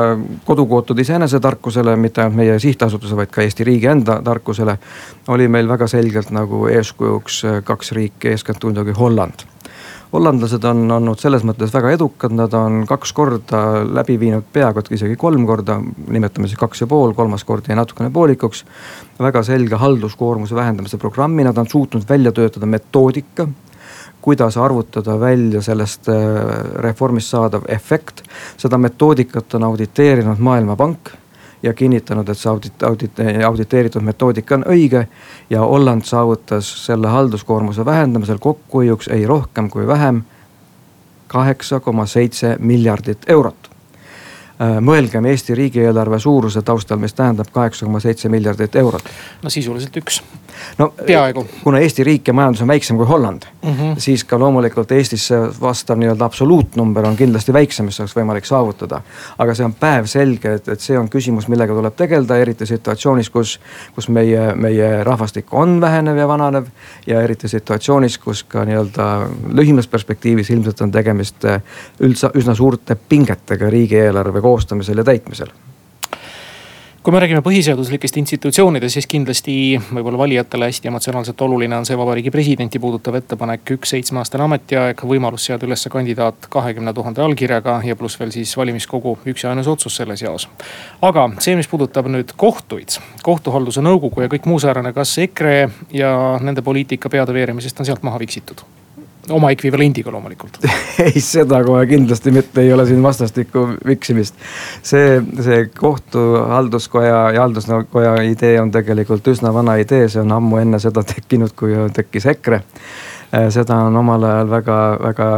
kodukootud 0.45 0.99
iseenesetarkusele, 0.99 1.97
mitte 1.97 2.23
ainult 2.23 2.39
meie 2.41 2.59
sihtasutuse, 2.63 3.17
vaid 3.17 3.31
ka 3.35 3.43
Eesti 3.43 3.65
riigi 3.65 3.91
enda 3.91 4.21
tarkusele. 4.25 4.79
oli 5.29 5.49
meil 5.49 5.69
väga 5.69 5.87
selgelt 5.87 6.31
nagu 6.31 6.67
eeskujuks 6.67 7.45
äh, 7.45 7.61
kaks 7.65 7.93
riiki, 7.93 8.35
eeskätt 8.35 8.65
muidugi 8.65 8.99
Holland 8.99 9.47
hollandlased 10.17 10.65
on 10.69 10.87
olnud 10.97 11.21
selles 11.21 11.45
mõttes 11.47 11.73
väga 11.75 11.93
edukad, 11.97 12.33
nad 12.37 12.55
on 12.57 12.85
kaks 12.89 13.13
korda 13.17 13.63
läbi 13.85 14.17
viinud, 14.21 14.47
peaaegu 14.53 14.81
et 14.81 14.91
isegi 14.97 15.19
kolm 15.21 15.45
korda, 15.49 15.79
nimetame 16.09 16.49
siis 16.49 16.61
kaks 16.61 16.85
ja 16.85 16.89
pool, 16.91 17.13
kolmas 17.17 17.45
kord 17.45 17.69
jäi 17.69 17.77
natukene 17.77 18.11
poolikuks. 18.15 18.65
väga 19.21 19.43
selge 19.47 19.77
halduskoormuse 19.81 20.55
vähendamise 20.55 20.99
programmi, 20.99 21.45
nad 21.45 21.59
on 21.59 21.69
suutnud 21.69 22.09
välja 22.09 22.33
töötada 22.33 22.67
metoodika 22.67 23.49
kuidas 24.27 24.57
arvutada 24.57 25.21
välja 25.21 25.61
sellest 25.63 26.09
äh, 26.09 26.17
reformist 26.83 27.31
saadav 27.31 27.63
efekt. 27.69 28.23
seda 28.57 28.79
metoodikat 28.79 29.55
on 29.55 29.65
auditeerinud 29.65 30.39
Maailmapank 30.39 31.13
ja 31.67 31.75
kinnitanud, 31.75 32.29
et 32.29 32.39
see 32.39 32.51
audit, 32.51 32.83
audit, 32.87 33.21
auditeeritud 33.47 34.03
metoodika 34.03 34.55
on 34.55 34.65
õige. 34.73 35.07
ja 35.51 35.61
Holland 35.61 36.03
saavutas 36.05 36.87
selle 36.87 37.09
halduskoormuse 37.09 37.85
vähendamisel 37.85 38.39
kokkuhoiuks 38.39 39.09
ei 39.09 39.27
rohkem 39.27 39.71
kui 39.71 39.87
vähem 39.87 40.23
kaheksa 41.27 41.81
koma 41.81 42.07
seitse 42.07 42.57
miljardit 42.59 43.19
eurot 43.27 43.66
mõelgem 44.59 45.27
Eesti 45.29 45.55
riigieelarve 45.55 46.19
suuruse 46.19 46.63
taustal, 46.63 46.99
mis 46.99 47.15
tähendab 47.15 47.51
kaheksa 47.53 47.85
koma 47.87 48.01
seitse 48.01 48.29
miljardit 48.33 48.77
eurot. 48.77 49.03
no 49.43 49.51
sisuliselt 49.51 49.97
üks. 49.97 50.23
no 50.79 50.93
peaaegu. 51.07 51.47
kuna 51.63 51.79
Eesti 51.79 52.05
riik 52.05 52.29
ja 52.29 52.35
majandus 52.35 52.63
on 52.63 52.69
väiksem 52.69 52.97
kui 52.97 53.07
Holland 53.07 53.43
mm, 53.63 53.73
-hmm. 53.73 53.99
siis 53.99 54.25
ka 54.25 54.39
loomulikult 54.39 54.93
Eestis 54.93 55.27
see 55.27 55.41
vastav 55.61 55.99
nii-öelda 55.99 56.25
absoluutnumber 56.25 57.07
on 57.07 57.17
kindlasti 57.17 57.53
väiksem, 57.53 57.87
mis 57.87 58.01
oleks 58.01 58.17
võimalik 58.17 58.45
saavutada. 58.45 59.01
aga 59.39 59.55
see 59.55 59.65
on 59.65 59.75
päevselge, 59.75 60.55
et, 60.55 60.69
et 60.69 60.81
see 60.81 60.99
on 60.99 61.09
küsimus, 61.09 61.49
millega 61.49 61.75
tuleb 61.75 61.97
tegeleda, 61.97 62.39
eriti 62.39 62.67
situatsioonis, 62.67 63.31
kus, 63.31 63.59
kus 63.95 64.09
meie, 64.09 64.55
meie 64.55 65.05
rahvastik 65.05 65.53
on 65.53 65.81
vähenev 65.81 66.17
ja 66.17 66.29
vananev. 66.29 66.67
ja 67.07 67.23
eriti 67.23 67.49
situatsioonis, 67.49 68.19
kus 68.19 68.45
ka 68.45 68.65
nii-öelda 68.65 69.29
lühimas 69.53 69.89
perspektiivis 69.89 70.51
ilmselt 70.51 70.81
on 70.81 70.93
tegemist 70.93 71.45
üldse 72.01 72.31
üsna 72.35 72.55
suurte 72.55 72.97
pingetega 73.09 73.71
riigieelarve 73.71 74.43
koostamisel 74.47 75.03
ja 75.03 75.11
täitmisel 75.11 75.53
kui 77.07 77.13
me 77.15 77.21
räägime 77.23 77.39
põhiseaduslikest 77.39 78.17
institutsioonidest, 78.19 78.97
siis 78.97 79.07
kindlasti 79.07 79.53
võib-olla 79.79 80.19
valijatele 80.19 80.67
hästi 80.67 80.89
emotsionaalselt 80.91 81.43
oluline 81.47 81.77
on 81.77 81.85
see 81.87 81.95
vabariigi 81.95 82.33
presidenti 82.35 82.81
puudutav 82.83 83.15
ettepanek, 83.15 83.63
üks 83.77 83.93
seitsmeaastane 83.95 84.43
ametiaeg, 84.43 85.05
võimalus 85.07 85.45
seada 85.47 85.69
üles 85.69 85.87
kandidaat 85.93 86.49
kahekümne 86.51 86.91
tuhande 86.97 87.23
allkirjaga 87.23 87.77
ja 87.87 87.95
pluss 87.95 88.19
veel 88.19 88.33
siis 88.35 88.57
valimiskogu 88.59 89.13
üks 89.23 89.47
ja 89.47 89.53
ainus 89.53 89.71
otsus 89.71 90.01
selles 90.01 90.25
jaos. 90.27 90.49
aga 90.99 91.29
see, 91.39 91.55
mis 91.55 91.71
puudutab 91.71 92.11
nüüd 92.11 92.35
kohtuid, 92.35 92.99
kohtuhalduse 93.23 93.87
nõukogu 93.87 94.27
ja 94.27 94.33
kõik 94.33 94.51
muu 94.51 94.59
säärane, 94.59 94.91
kas 94.97 95.15
EKRE 95.29 95.55
ja 95.95 96.11
nende 96.43 96.67
poliitika 96.67 97.07
peade 97.07 97.39
veeremisest 97.39 97.79
on 97.79 97.87
sealt 97.87 98.03
maha 98.03 98.19
viksitud? 98.19 98.67
Oma 99.31 99.51
ekvivalendiga 99.55 100.13
loomulikult 100.13 100.59
ei, 101.07 101.21
seda 101.21 101.63
kohe 101.65 101.87
kindlasti 101.91 102.33
mitte, 102.35 102.63
ei 102.63 102.73
ole 102.73 102.87
siin 102.87 103.03
vastastikku 103.03 103.67
viksimist. 103.87 104.35
see, 104.83 105.21
see 105.43 105.67
kohtu 105.79 106.25
halduskoja 106.49 107.21
ja 107.37 107.45
haldusnõukoja 107.45 108.17
idee 108.31 108.61
on 108.61 108.71
tegelikult 108.75 109.27
üsna 109.33 109.53
vana 109.55 109.77
idee, 109.83 110.09
see 110.09 110.23
on 110.23 110.33
ammu 110.37 110.63
enne 110.63 110.81
seda 110.83 111.03
tekkinud, 111.07 111.55
kui 111.57 111.77
tekkis 111.95 112.27
EKRE. 112.35 112.63
Äh, 113.35 113.49
seda 113.55 113.81
on 113.89 113.97
omal 113.97 114.25
ajal 114.25 114.51
väga, 114.51 114.81
väga 115.03 115.31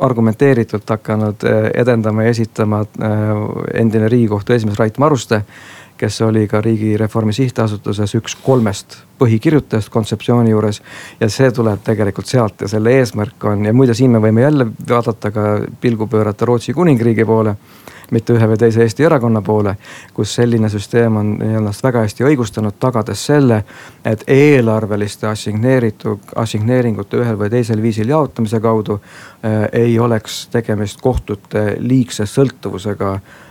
argumenteeritult 0.00 0.90
hakanud 0.90 1.44
äh, 1.48 1.70
edendama 1.74 2.26
ja 2.26 2.34
esitama 2.34 2.80
äh, 2.80 3.10
endine 3.80 4.08
riigikohtu 4.08 4.52
esimees 4.52 4.78
Rait 4.78 4.98
Maruste 4.98 5.42
kes 5.96 6.20
oli 6.22 6.46
ka 6.48 6.60
Riigireformi 6.60 7.32
Sihtasutuses 7.32 8.14
üks 8.18 8.36
kolmest 8.42 8.98
põhikirjutajast 9.18 9.90
kontseptsiooni 9.92 10.50
juures. 10.50 10.82
ja 11.20 11.28
see 11.32 11.50
tuleb 11.50 11.80
tegelikult 11.84 12.26
sealt 12.26 12.60
ja 12.60 12.68
selle 12.68 12.98
eesmärk 12.98 13.44
on 13.44 13.64
ja 13.64 13.72
muide, 13.72 13.94
siin 13.94 14.10
me 14.10 14.20
võime 14.20 14.44
jälle 14.44 14.66
vaadata 14.88 15.30
ka 15.30 15.46
pilgu 15.80 16.06
pöörata 16.06 16.44
Rootsi 16.44 16.72
kuningriigi 16.72 17.24
poole 17.24 17.56
mitte 18.10 18.36
ühe 18.36 18.46
või 18.46 18.58
teise 18.58 18.84
Eesti 18.84 19.04
erakonna 19.06 19.40
poole, 19.42 19.76
kus 20.14 20.34
selline 20.38 20.68
süsteem 20.70 21.16
on 21.16 21.32
ennast 21.42 21.82
väga 21.82 22.04
hästi 22.04 22.26
õigustanud, 22.28 22.76
tagades 22.78 23.24
selle, 23.26 23.62
et 24.06 24.22
eelarveliste 24.30 25.26
assigneeritud, 25.26 26.30
assigneeringute 26.36 27.18
ühel 27.22 27.38
või 27.40 27.50
teisel 27.50 27.82
viisil 27.82 28.12
jaotamise 28.14 28.60
kaudu 28.60 29.00
äh, 29.00 29.66
ei 29.72 29.98
oleks 29.98 30.46
tegemist 30.54 31.02
kohtute 31.02 31.72
liigse 31.80 32.28
sõltuvusega 32.30 33.16
Äh, 33.16 33.45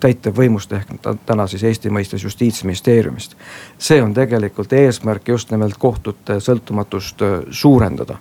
täitevvõimust 0.00 0.72
ehk 0.72 0.90
täna 1.26 1.46
siis 1.46 1.62
Eesti 1.64 1.90
mõistes 1.90 2.24
justiitsministeeriumist. 2.24 3.36
see 3.78 4.02
on 4.02 4.14
tegelikult 4.14 4.72
eesmärk 4.72 5.28
just 5.28 5.50
nimelt 5.50 5.78
kohtute 5.78 6.40
sõltumatust 6.40 7.22
äh, 7.22 7.40
suurendada 7.50 8.18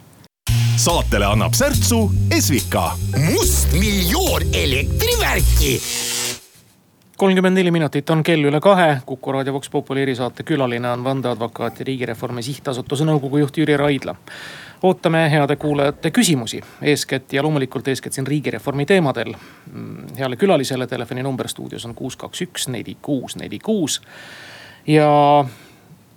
saatele 0.77 1.25
annab 1.25 1.53
särtsu 1.53 2.11
Esvika. 2.31 2.91
mustmiljon 3.31 4.41
elektrivärki 4.53 5.81
kolmkümmend 7.17 7.57
neli 7.57 7.71
minutit 7.71 8.09
on 8.09 8.23
kell 8.23 8.45
üle 8.45 8.59
kahe. 8.61 9.01
kuku 9.05 9.31
raadio 9.31 9.53
Vox 9.53 9.69
Populi 9.69 10.01
erisaate 10.01 10.43
külaline 10.43 10.91
on 10.91 11.03
vandeadvokaat 11.03 11.79
ja 11.79 11.85
Riigireformi 11.85 12.43
Sihtasutuse 12.43 13.05
nõukogu 13.05 13.41
juht 13.41 13.57
Jüri 13.57 13.77
Raidla 13.77 14.15
ootame 14.83 15.31
heade 15.31 15.55
kuulajate 15.55 16.11
küsimusi, 16.11 16.61
eeskätt 16.81 17.33
ja 17.33 17.43
loomulikult 17.43 17.87
eeskätt 17.87 18.13
siin 18.13 18.27
riigireformi 18.27 18.85
teemadel. 18.85 19.33
Mm, 19.73 20.15
heale 20.17 20.35
külalisele 20.35 20.87
telefoninumber 20.87 21.47
stuudios 21.47 21.85
on 21.85 21.95
kuus, 21.95 22.15
kaks, 22.15 22.41
üks, 22.41 22.67
neli, 22.67 22.97
kuus, 23.01 23.35
neli, 23.35 23.59
kuus. 23.59 24.01
ja 24.87 25.45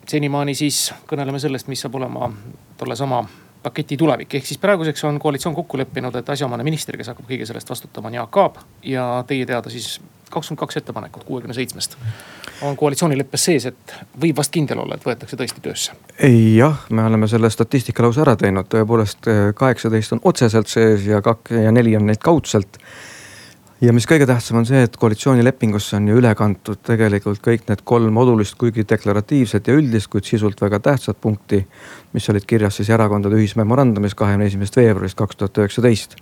senimaani 0.08 0.54
siis 0.54 0.92
kõneleme 1.10 1.38
sellest, 1.38 1.68
mis 1.68 1.80
saab 1.80 1.94
olema 1.94 2.30
tollesama 2.78 3.24
paketi 3.62 3.96
tulevik, 4.00 4.34
ehk 4.34 4.46
siis 4.46 4.60
praeguseks 4.60 5.04
on 5.04 5.18
koalitsioon 5.20 5.54
kokku 5.54 5.78
leppinud, 5.78 6.14
et 6.16 6.28
asjaomane 6.32 6.64
minister, 6.66 6.96
kes 6.96 7.12
hakkab 7.12 7.28
kõige 7.28 7.48
sellest 7.48 7.70
vastutama, 7.70 8.08
on 8.08 8.20
Jaak 8.20 8.36
Aab. 8.36 8.62
ja 8.82 9.24
teie 9.26 9.46
teada 9.46 9.70
siis 9.70 9.98
kakskümmend 10.30 10.60
kaks 10.60 10.76
ettepanekut 10.80 11.24
kuuekümne 11.24 11.54
seitsmest 11.54 11.96
on 12.62 12.76
koalitsioonileppes 12.76 13.44
sees, 13.44 13.66
et 13.70 13.94
võib 14.20 14.36
vast 14.36 14.52
kindel 14.54 14.82
olla, 14.82 14.96
et 14.96 15.06
võetakse 15.06 15.36
tõesti 15.36 15.62
töösse. 15.64 15.92
jah, 16.56 16.84
me 16.90 17.04
oleme 17.04 17.28
selle 17.28 17.50
statistika 17.50 18.04
lausa 18.04 18.24
ära 18.24 18.36
teinud, 18.36 18.68
tõepoolest 18.72 19.30
kaheksateist 19.56 20.16
on 20.16 20.20
otseselt 20.24 20.68
sees 20.68 21.06
ja 21.06 21.22
kak- 21.24 21.52
ja 21.64 21.72
neli 21.72 21.96
on 21.96 22.06
neid 22.06 22.20
kaudselt 22.22 22.78
ja 23.80 23.92
mis 23.96 24.06
kõige 24.08 24.26
tähtsam 24.28 24.60
on 24.60 24.66
see, 24.68 24.82
et 24.84 24.96
koalitsioonilepingusse 25.00 25.96
on 25.96 26.08
ju 26.10 26.18
üle 26.20 26.30
kantud 26.36 26.82
tegelikult 26.84 27.40
kõik 27.44 27.66
need 27.70 27.82
kolm 27.88 28.16
olulist, 28.20 28.56
kuigi 28.60 28.84
deklaratiivset 28.88 29.70
ja 29.70 29.76
üldist, 29.76 30.10
kuid 30.12 30.28
sisult 30.28 30.60
väga 30.60 30.80
tähtsat 30.84 31.20
punkti. 31.20 31.66
mis 32.12 32.28
olid 32.28 32.44
kirjas 32.46 32.76
siis 32.76 32.90
erakondade 32.90 33.36
ühismemorandumis 33.36 34.14
kahekümne 34.14 34.46
esimesest 34.46 34.76
veebruarist 34.76 35.16
kaks 35.16 35.36
tuhat 35.36 35.58
üheksateist. 35.58 36.16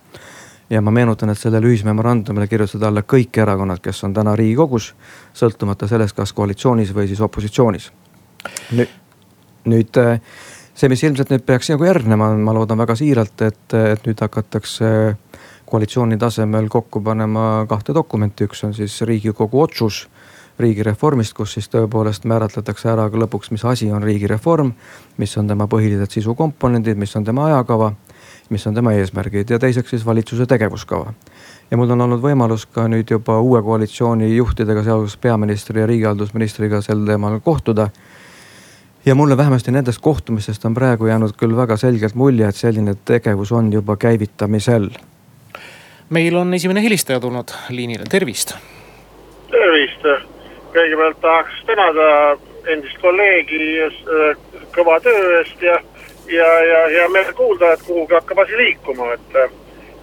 ja 0.71 0.83
ma 0.83 0.91
meenutan, 0.91 1.31
et 1.31 1.39
sellele 1.39 1.67
ühismemorandumile 1.67 2.47
kirjutasid 2.47 2.83
alla 2.83 3.03
kõik 3.03 3.39
erakonnad, 3.43 3.81
kes 3.81 4.05
on 4.05 4.15
täna 4.15 4.37
riigikogus, 4.37 4.95
sõltumata 5.35 5.89
sellest, 5.89 6.17
kas 6.17 6.33
koalitsioonis 6.33 6.95
või 6.95 7.09
siis 7.09 7.21
opositsioonis. 7.21 7.93
nüüd, 8.73 8.89
nüüd 9.65 9.99
see, 10.75 10.89
mis 10.89 11.03
ilmselt 11.03 11.31
nüüd 11.31 11.43
peaks 11.43 11.71
nagu 11.73 11.85
järgnema, 11.85 12.37
ma 12.37 12.55
loodan 12.55 12.79
väga 12.79 12.95
siiralt, 12.95 13.43
et, 13.43 13.75
et 13.75 14.07
nüüd 14.07 14.21
hakatakse 14.21 15.17
koalitsiooni 15.71 16.19
tasemel 16.19 16.69
kokku 16.69 17.01
panema 17.05 17.67
kahte 17.69 17.95
dokumenti, 17.95 18.49
üks 18.49 18.65
on 18.65 18.75
siis 18.75 19.01
riigikogu 19.03 19.61
otsus 19.63 20.07
riigireformist, 20.59 21.35
kus 21.39 21.55
siis 21.55 21.69
tõepoolest 21.71 22.25
määratletakse 22.27 22.91
ära 22.91 23.07
ka 23.11 23.21
lõpuks, 23.23 23.53
mis 23.55 23.65
asi 23.65 23.91
on 23.95 24.03
riigireform. 24.03 24.73
mis 25.17 25.37
on 25.39 25.49
tema 25.49 25.67
põhilised 25.67 26.11
sisukomponendid, 26.11 26.99
mis 26.99 27.17
on 27.17 27.25
tema 27.25 27.47
ajakava, 27.47 27.93
mis 28.51 28.67
on 28.67 28.75
tema 28.75 28.93
eesmärgid 28.93 29.51
ja 29.51 29.59
teiseks 29.59 29.91
siis 29.91 30.07
valitsuse 30.07 30.47
tegevuskava. 30.47 31.13
ja 31.71 31.77
mul 31.77 31.91
on 31.91 32.01
olnud 32.01 32.21
võimalus 32.21 32.67
ka 32.67 32.89
nüüd 32.89 33.11
juba 33.11 33.41
uue 33.41 33.63
koalitsiooni 33.63 34.37
juhtidega, 34.37 34.83
sealhulgas 34.83 35.17
peaministri 35.17 35.81
ja 35.81 35.87
riigihaldusministriga 35.87 36.81
sel 36.83 37.07
teemal 37.07 37.41
kohtuda 37.41 37.91
ja 39.07 39.15
mulle 39.15 39.37
vähemasti 39.37 39.71
nendest 39.71 40.01
kohtumistest 40.01 40.65
on 40.65 40.75
praegu 40.75 41.07
jäänud 41.07 41.37
küll 41.37 41.57
väga 41.57 41.77
selgelt 41.77 42.15
mulje, 42.15 42.49
et 42.49 42.57
selline 42.57 42.95
tegevus 43.05 43.53
on 43.53 43.73
juba 43.73 43.97
käivitamisel 43.97 44.91
meil 46.11 46.37
on 46.37 46.55
esimene 46.55 46.83
helistaja 46.83 47.21
tulnud 47.21 47.53
liinile, 47.71 48.05
tervist. 48.11 48.55
tervist, 49.51 50.05
kõigepealt 50.73 51.21
tahaks 51.21 51.63
tänada 51.67 52.09
endist 52.69 52.99
kolleegi 53.03 53.61
äh, 53.85 54.37
kõva 54.77 54.99
töö 55.05 55.39
eest 55.39 55.63
ja, 55.63 55.79
ja, 56.33 56.49
ja 56.71 56.83
hea 56.93 57.09
meel 57.13 57.33
kuulda, 57.37 57.73
et 57.73 57.85
kuhugi 57.87 58.15
hakkab 58.15 58.45
asi 58.45 58.57
liikuma, 58.57 59.13
et. 59.13 59.39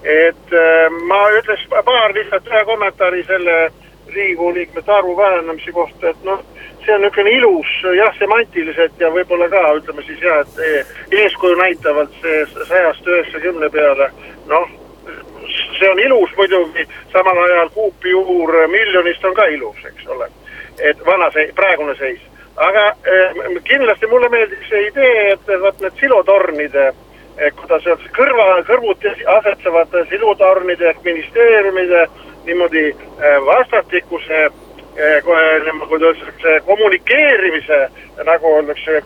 et 0.04 0.54
äh, 0.54 1.00
ma 1.10 1.22
ütleks 1.40 1.68
paar 1.70 2.14
lihtsalt 2.14 2.48
ühe 2.54 2.66
kommentaari 2.66 3.24
selle 3.26 3.58
riigikogu 4.14 4.54
liikmete 4.54 4.92
arvu 4.92 5.18
vähenemise 5.18 5.72
kohta, 5.72 6.10
et 6.10 6.24
noh 6.24 6.44
see 6.86 6.94
on 6.94 7.02
niisugune 7.02 7.32
ilus 7.34 7.70
jah, 7.98 8.14
semantiliselt 8.20 9.00
ja 9.02 9.10
võib-olla 9.10 9.48
ka 9.50 9.62
ütleme 9.80 10.04
siis 10.06 10.22
jah, 10.22 10.44
et 10.46 11.14
eeskuju 11.18 11.58
näitavalt 11.58 12.14
see 12.22 12.44
sajast 12.70 13.08
üheksakümne 13.10 13.70
peale. 13.74 14.12
noh, 14.48 14.70
see 15.80 15.90
on 15.90 16.00
ilus 16.00 16.36
muidugi, 16.38 16.88
samal 17.14 17.42
ajal 17.44 17.70
kuupjuur 17.74 18.68
miljonist 18.68 19.26
on 19.26 19.34
ka 19.34 19.46
ilus, 19.46 19.86
eks 19.86 20.08
ole. 20.08 20.30
et 20.80 21.06
vana 21.06 21.30
see, 21.32 21.52
praegune 21.56 21.96
seis, 21.96 22.20
aga 22.56 22.88
eh, 23.08 23.40
kindlasti 23.64 24.08
mulle 24.12 24.30
meeldib 24.30 24.68
see 24.70 24.88
idee, 24.90 25.32
et 25.34 25.54
vot 25.62 25.80
need 25.82 25.96
silotornide 26.00 26.86
eh,, 26.90 27.52
kuidas 27.56 27.88
öelda, 27.88 28.12
kõrva, 28.18 28.50
kõrvuti 28.68 29.14
asetsevad 29.38 29.96
silotornide 30.10 30.90
ehk 30.92 31.02
ministeeriumide 31.08 32.06
niimoodi 32.46 32.86
eh, 32.92 33.40
vastastikuse 33.46 34.48
kuidas 35.88 36.18
öeldakse, 36.18 36.60
kommunikeerimise 36.66 37.90
nagu 38.26 38.56
öeldakse 38.56 39.04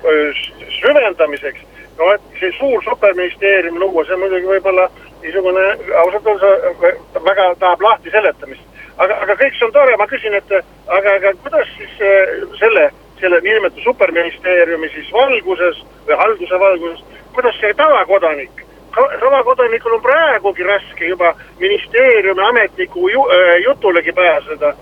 süvendamiseks. 0.81 1.59
no 1.97 2.13
et 2.13 2.21
see 2.39 2.51
suur 2.59 2.83
superministeerium 2.83 3.79
luua, 3.79 4.05
see 4.05 4.15
muidugi 4.15 4.47
võib-olla 4.47 4.85
niisugune 5.21 5.65
ausalt 6.01 6.27
öeldes 6.27 7.23
väga 7.25 7.55
tahab 7.59 7.81
lahti 7.81 8.11
seletamist. 8.11 8.62
aga, 8.97 9.15
aga 9.23 9.36
kõik 9.41 9.58
see 9.58 9.65
on 9.65 9.71
tore, 9.71 9.97
ma 9.97 10.08
küsin, 10.08 10.34
et 10.36 10.51
aga, 10.53 11.13
aga 11.15 11.34
kuidas 11.43 11.67
siis 11.77 12.01
äh, 12.03 12.34
selle, 12.60 12.89
selle 13.19 13.41
niinimetatud 13.45 13.84
superministeeriumi 13.84 14.89
siis 14.95 15.12
valguses 15.13 15.84
või 16.08 16.17
halduse 16.23 16.60
valguses, 16.60 17.05
kuidas 17.36 17.62
see 17.62 17.73
tavakodanik 17.79 18.65
tavakodanikul 19.19 19.93
on 19.93 20.01
praegugi 20.01 20.63
raske 20.65 21.08
juba 21.08 21.36
ministeeriumi 21.60 22.41
ametniku 22.47 23.10
ju, 23.10 23.25
äh, 23.32 23.55
jutulegi 23.63 24.12
pääseda, 24.12 24.73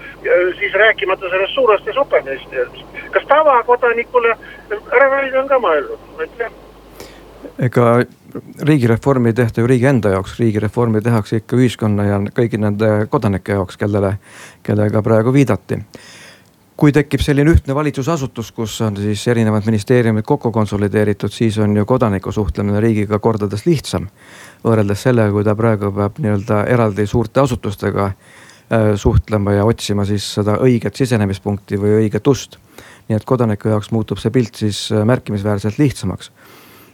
siis 0.60 0.74
rääkimata 0.74 1.30
sellest 1.30 1.54
suurest 1.54 1.90
superministeeriumist. 1.94 2.86
kas 3.12 3.28
tavakodanikule, 3.28 4.38
härra 4.92 5.10
Raid 5.10 5.36
on 5.36 5.48
ka 5.48 5.60
mõelnud, 5.60 6.00
aitäh 6.20 6.67
ega 7.60 8.06
riigireformi 8.62 9.30
ei 9.30 9.34
tehta 9.34 9.62
ju 9.62 9.68
riigi 9.68 9.88
enda 9.90 10.12
jaoks, 10.14 10.38
riigireformi 10.40 11.02
tehakse 11.02 11.42
ikka 11.42 11.58
ühiskonna 11.58 12.06
ja 12.06 12.20
kõigi 12.36 12.60
nende 12.62 12.92
kodanike 13.10 13.58
jaoks, 13.58 13.78
kellele, 13.78 14.18
kellega 14.64 15.02
praegu 15.02 15.34
viidati. 15.34 15.82
kui 16.78 16.92
tekib 16.94 17.24
selline 17.26 17.50
ühtne 17.50 17.74
valitsusasutus, 17.74 18.52
kus 18.54 18.76
on 18.86 19.00
siis 19.02 19.24
erinevad 19.28 19.66
ministeeriumid 19.66 20.26
kokku 20.26 20.52
konsolideeritud, 20.54 21.34
siis 21.34 21.58
on 21.58 21.74
ju 21.76 21.86
kodaniku 21.86 22.32
suhtlemine 22.32 22.80
riigiga 22.80 23.20
kordades 23.20 23.66
lihtsam. 23.66 24.08
võrreldes 24.64 25.02
sellega, 25.02 25.32
kui 25.32 25.44
ta 25.44 25.56
praegu 25.56 25.92
peab 25.92 26.20
nii-öelda 26.20 26.66
eraldi 26.66 27.08
suurte 27.08 27.40
asutustega 27.40 28.06
äh, 28.06 28.94
suhtlema 28.96 29.54
ja 29.54 29.66
otsima 29.66 30.06
siis 30.06 30.34
seda 30.34 30.58
õiget 30.62 30.96
sisenemispunkti 30.96 31.78
või 31.78 32.04
õiget 32.04 32.28
ust. 32.28 32.58
nii 33.08 33.16
et 33.16 33.26
kodaniku 33.26 33.70
jaoks 33.70 33.92
muutub 33.92 34.20
see 34.20 34.32
pilt 34.32 34.56
siis 34.56 34.92
äh, 34.92 35.06
märkimisväärselt 35.06 35.78
lihtsamaks 35.78 36.32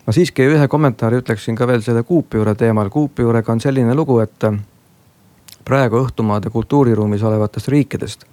ma 0.08 0.14
siiski 0.14 0.44
ühe 0.52 0.68
kommentaari 0.68 1.22
ütleksin 1.22 1.56
ka 1.56 1.68
veel 1.68 1.82
selle 1.82 2.04
kuupjuure 2.04 2.56
teemal. 2.56 2.90
kuupjuurega 2.90 3.52
on 3.52 3.62
selline 3.62 3.96
lugu, 3.96 4.20
et 4.20 4.44
äh, 4.44 4.60
praegu 5.66 6.04
õhtumaade 6.04 6.50
kultuuriruumis 6.50 7.24
olevatest 7.24 7.68
riikidest 7.68 8.26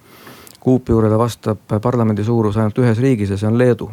kuupjuurele 0.60 1.18
vastab 1.18 1.58
parlamendi 1.82 2.24
suurus 2.24 2.56
ainult 2.56 2.78
ühes 2.78 2.98
riigis 2.98 3.30
ja 3.30 3.36
see 3.36 3.48
on 3.48 3.58
Leedu. 3.58 3.90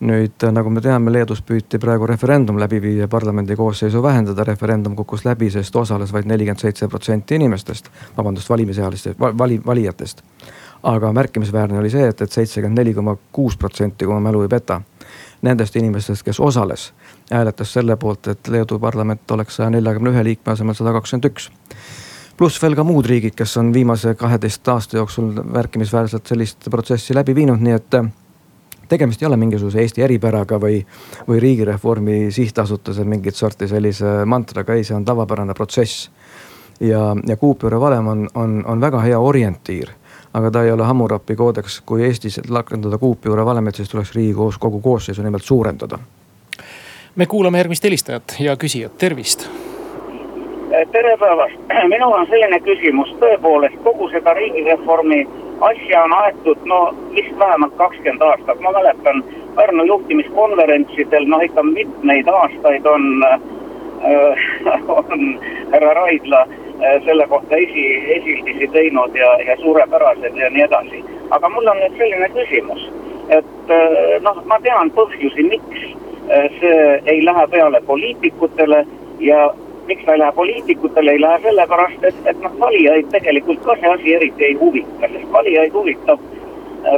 nüüd 0.00 0.44
äh, 0.44 0.52
nagu 0.54 0.70
me 0.70 0.80
teame, 0.80 1.10
Leedus 1.12 1.40
püüti 1.42 1.78
praegu 1.82 2.06
referendum 2.06 2.58
läbi 2.58 2.78
viia, 2.82 3.08
parlamendi 3.08 3.56
koosseisu 3.56 4.02
vähendada, 4.02 4.44
referendum 4.44 4.94
kukkus 4.96 5.24
läbi, 5.26 5.50
sest 5.50 5.76
osales 5.76 6.12
vaid 6.14 6.28
nelikümmend 6.30 6.62
seitse 6.62 6.88
protsenti 6.88 7.34
inimestest, 7.34 7.90
vabandust, 8.16 8.50
valimisealistest, 8.50 9.18
vali, 9.38 9.60
valijatest. 9.66 10.22
aga 10.82 11.12
märkimisväärne 11.12 11.78
oli 11.78 11.90
see, 11.90 12.06
et, 12.08 12.20
et 12.22 12.32
seitsekümmend 12.32 12.78
neli 12.78 12.94
koma 12.94 13.16
kuus 13.32 13.56
protsenti, 13.56 14.04
kui 14.04 14.14
ma 14.14 14.20
mälu 14.20 14.42
ei 14.42 14.48
peta 14.48 14.80
nendest 15.42 15.76
inimestest, 15.76 16.22
kes 16.26 16.40
osales, 16.40 16.92
hääletas 17.30 17.72
selle 17.72 17.96
poolt, 17.96 18.26
et 18.28 18.48
Leedu 18.48 18.78
parlament 18.78 19.30
oleks 19.30 19.56
saja 19.56 19.70
neljakümne 19.70 20.10
ühe 20.10 20.24
liikme 20.24 20.52
asemel 20.52 20.74
sada 20.74 20.92
kakskümmend 20.96 21.30
üks 21.30 21.50
pluss 22.38 22.62
veel 22.62 22.76
ka 22.78 22.84
muud 22.86 23.06
riigid, 23.10 23.34
kes 23.34 23.56
on 23.58 23.72
viimase 23.74 24.14
kaheteist 24.14 24.68
aasta 24.70 25.00
jooksul 25.00 25.32
märkimisväärselt 25.42 26.30
sellist 26.30 26.68
protsessi 26.70 27.14
läbi 27.16 27.34
viinud, 27.34 27.62
nii 27.62 27.74
et 27.74 27.96
äh, 27.98 28.10
tegemist 28.88 29.22
ei 29.22 29.26
ole 29.26 29.36
mingisuguse 29.40 29.80
Eesti 29.82 30.04
eripäraga 30.06 30.60
või, 30.62 30.78
või 31.28 31.40
riigireformi 31.42 32.28
sihtasutuse 32.34 33.04
mingit 33.04 33.36
sorti 33.36 33.68
sellise 33.68 34.22
mantraga, 34.26 34.76
ei, 34.78 34.86
see 34.86 34.96
on 34.96 35.04
tavapärane 35.04 35.54
protsess. 35.54 36.10
ja, 36.80 37.16
ja 37.26 37.36
kuupjuure 37.36 37.80
valem 37.80 38.06
on, 38.06 38.28
on, 38.34 38.62
on 38.66 38.80
väga 38.80 39.00
hea 39.02 39.18
orientiir 39.18 39.90
aga 40.34 40.50
ta 40.50 40.62
ei 40.64 40.72
ole 40.72 40.84
Hammurapi 40.84 41.36
koodeks, 41.36 41.80
kui 41.86 42.04
Eestis 42.04 42.40
rakendada 42.54 42.98
kuupjuure 42.98 43.44
valemit, 43.44 43.74
siis 43.74 43.88
tuleks 43.88 44.14
riigikoos 44.14 44.58
kogu 44.58 44.80
koosseisu 44.80 45.22
nimelt 45.22 45.42
suurendada. 45.42 45.98
me 47.16 47.26
kuulame 47.26 47.58
järgmist 47.58 47.84
helistajat 47.84 48.36
ja 48.40 48.56
küsijat, 48.56 48.98
tervist. 48.98 49.50
tere 50.92 51.16
päevast, 51.16 51.58
minul 51.94 52.12
on 52.12 52.26
selline 52.26 52.60
küsimus, 52.60 53.08
tõepoolest 53.20 53.82
kogu 53.84 54.08
seda 54.08 54.34
riigireformi 54.34 55.28
asja 55.60 56.04
on 56.04 56.12
aetud 56.12 56.58
no 56.64 56.94
vist 57.14 57.38
vähemalt 57.38 57.74
kakskümmend 57.76 58.22
aastat, 58.22 58.60
ma 58.60 58.72
mäletan 58.72 59.24
Pärnu 59.54 59.84
juhtimiskonverentsidel 59.84 61.24
noh 61.26 61.40
ikka 61.42 61.62
mitmeid 61.62 62.28
aastaid 62.28 62.86
on 62.86 63.24
äh, 63.24 63.40
on 64.98 65.40
härra 65.72 65.94
Raidla 65.94 66.46
Äh, 66.46 66.67
selle 67.04 67.26
kohta 67.26 67.56
esi, 67.56 67.84
esildisi 68.16 68.68
teinud 68.72 69.14
ja, 69.16 69.30
ja 69.46 69.56
suurepärased 69.62 70.36
ja 70.36 70.50
nii 70.50 70.62
edasi. 70.62 71.04
aga 71.30 71.48
mul 71.48 71.66
on 71.66 71.80
nüüd 71.82 71.96
selline 71.98 72.28
küsimus, 72.36 72.84
et 73.28 73.72
äh, 73.74 74.20
noh, 74.24 74.42
ma 74.46 74.60
tean 74.62 74.92
põhjusi, 74.96 75.44
miks 75.50 75.82
äh, 76.30 76.46
see 76.60 76.78
ei 77.12 77.24
lähe 77.24 77.46
peale 77.50 77.80
poliitikutele 77.86 78.84
ja 79.20 79.50
miks 79.88 80.04
ta 80.04 80.14
ei 80.14 80.22
lähe 80.22 80.32
poliitikutele, 80.32 81.12
ei 81.12 81.20
lähe 81.20 81.42
sellepärast, 81.42 82.04
et, 82.04 82.24
et 82.32 82.40
noh, 82.44 82.54
valijaid 82.60 83.10
tegelikult 83.12 83.62
ka 83.66 83.76
see 83.80 83.92
asi 83.94 84.14
eriti 84.20 84.50
ei 84.50 84.58
huvita, 84.62 85.12
sest 85.12 85.32
valijaid 85.32 85.74
huvitab 85.74 86.26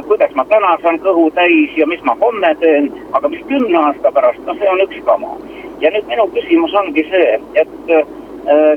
kuidas 0.07 0.31
ma 0.37 0.45
täna 0.45 0.75
saan 0.81 0.99
kõhu 1.01 1.25
täis 1.35 1.73
ja 1.75 1.87
mis 1.89 2.01
ma 2.07 2.13
homme 2.21 2.53
teen, 2.61 2.91
aga 3.17 3.29
mis 3.29 3.41
kümne 3.49 3.77
aasta 3.79 4.11
pärast, 4.13 4.39
no 4.45 4.53
see 4.59 4.69
on 4.69 4.83
üks 4.85 5.01
kama. 5.05 5.35
ja 5.81 5.89
nüüd 5.91 6.07
minu 6.07 6.27
küsimus 6.35 6.73
ongi 6.77 7.03
see, 7.09 7.39
et 7.57 7.89
äh, 7.89 8.05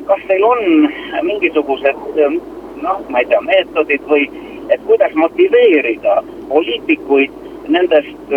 kas 0.07 0.27
teil 0.29 0.45
on 0.45 0.91
mingisugused 1.23 2.19
noh, 2.83 3.01
ma 3.09 3.23
ei 3.23 3.31
tea, 3.31 3.41
meetodid 3.41 4.05
või 4.11 4.29
et 4.73 4.81
kuidas 4.87 5.15
motiveerida 5.15 6.21
poliitikuid 6.49 7.43
nendest 7.73 8.33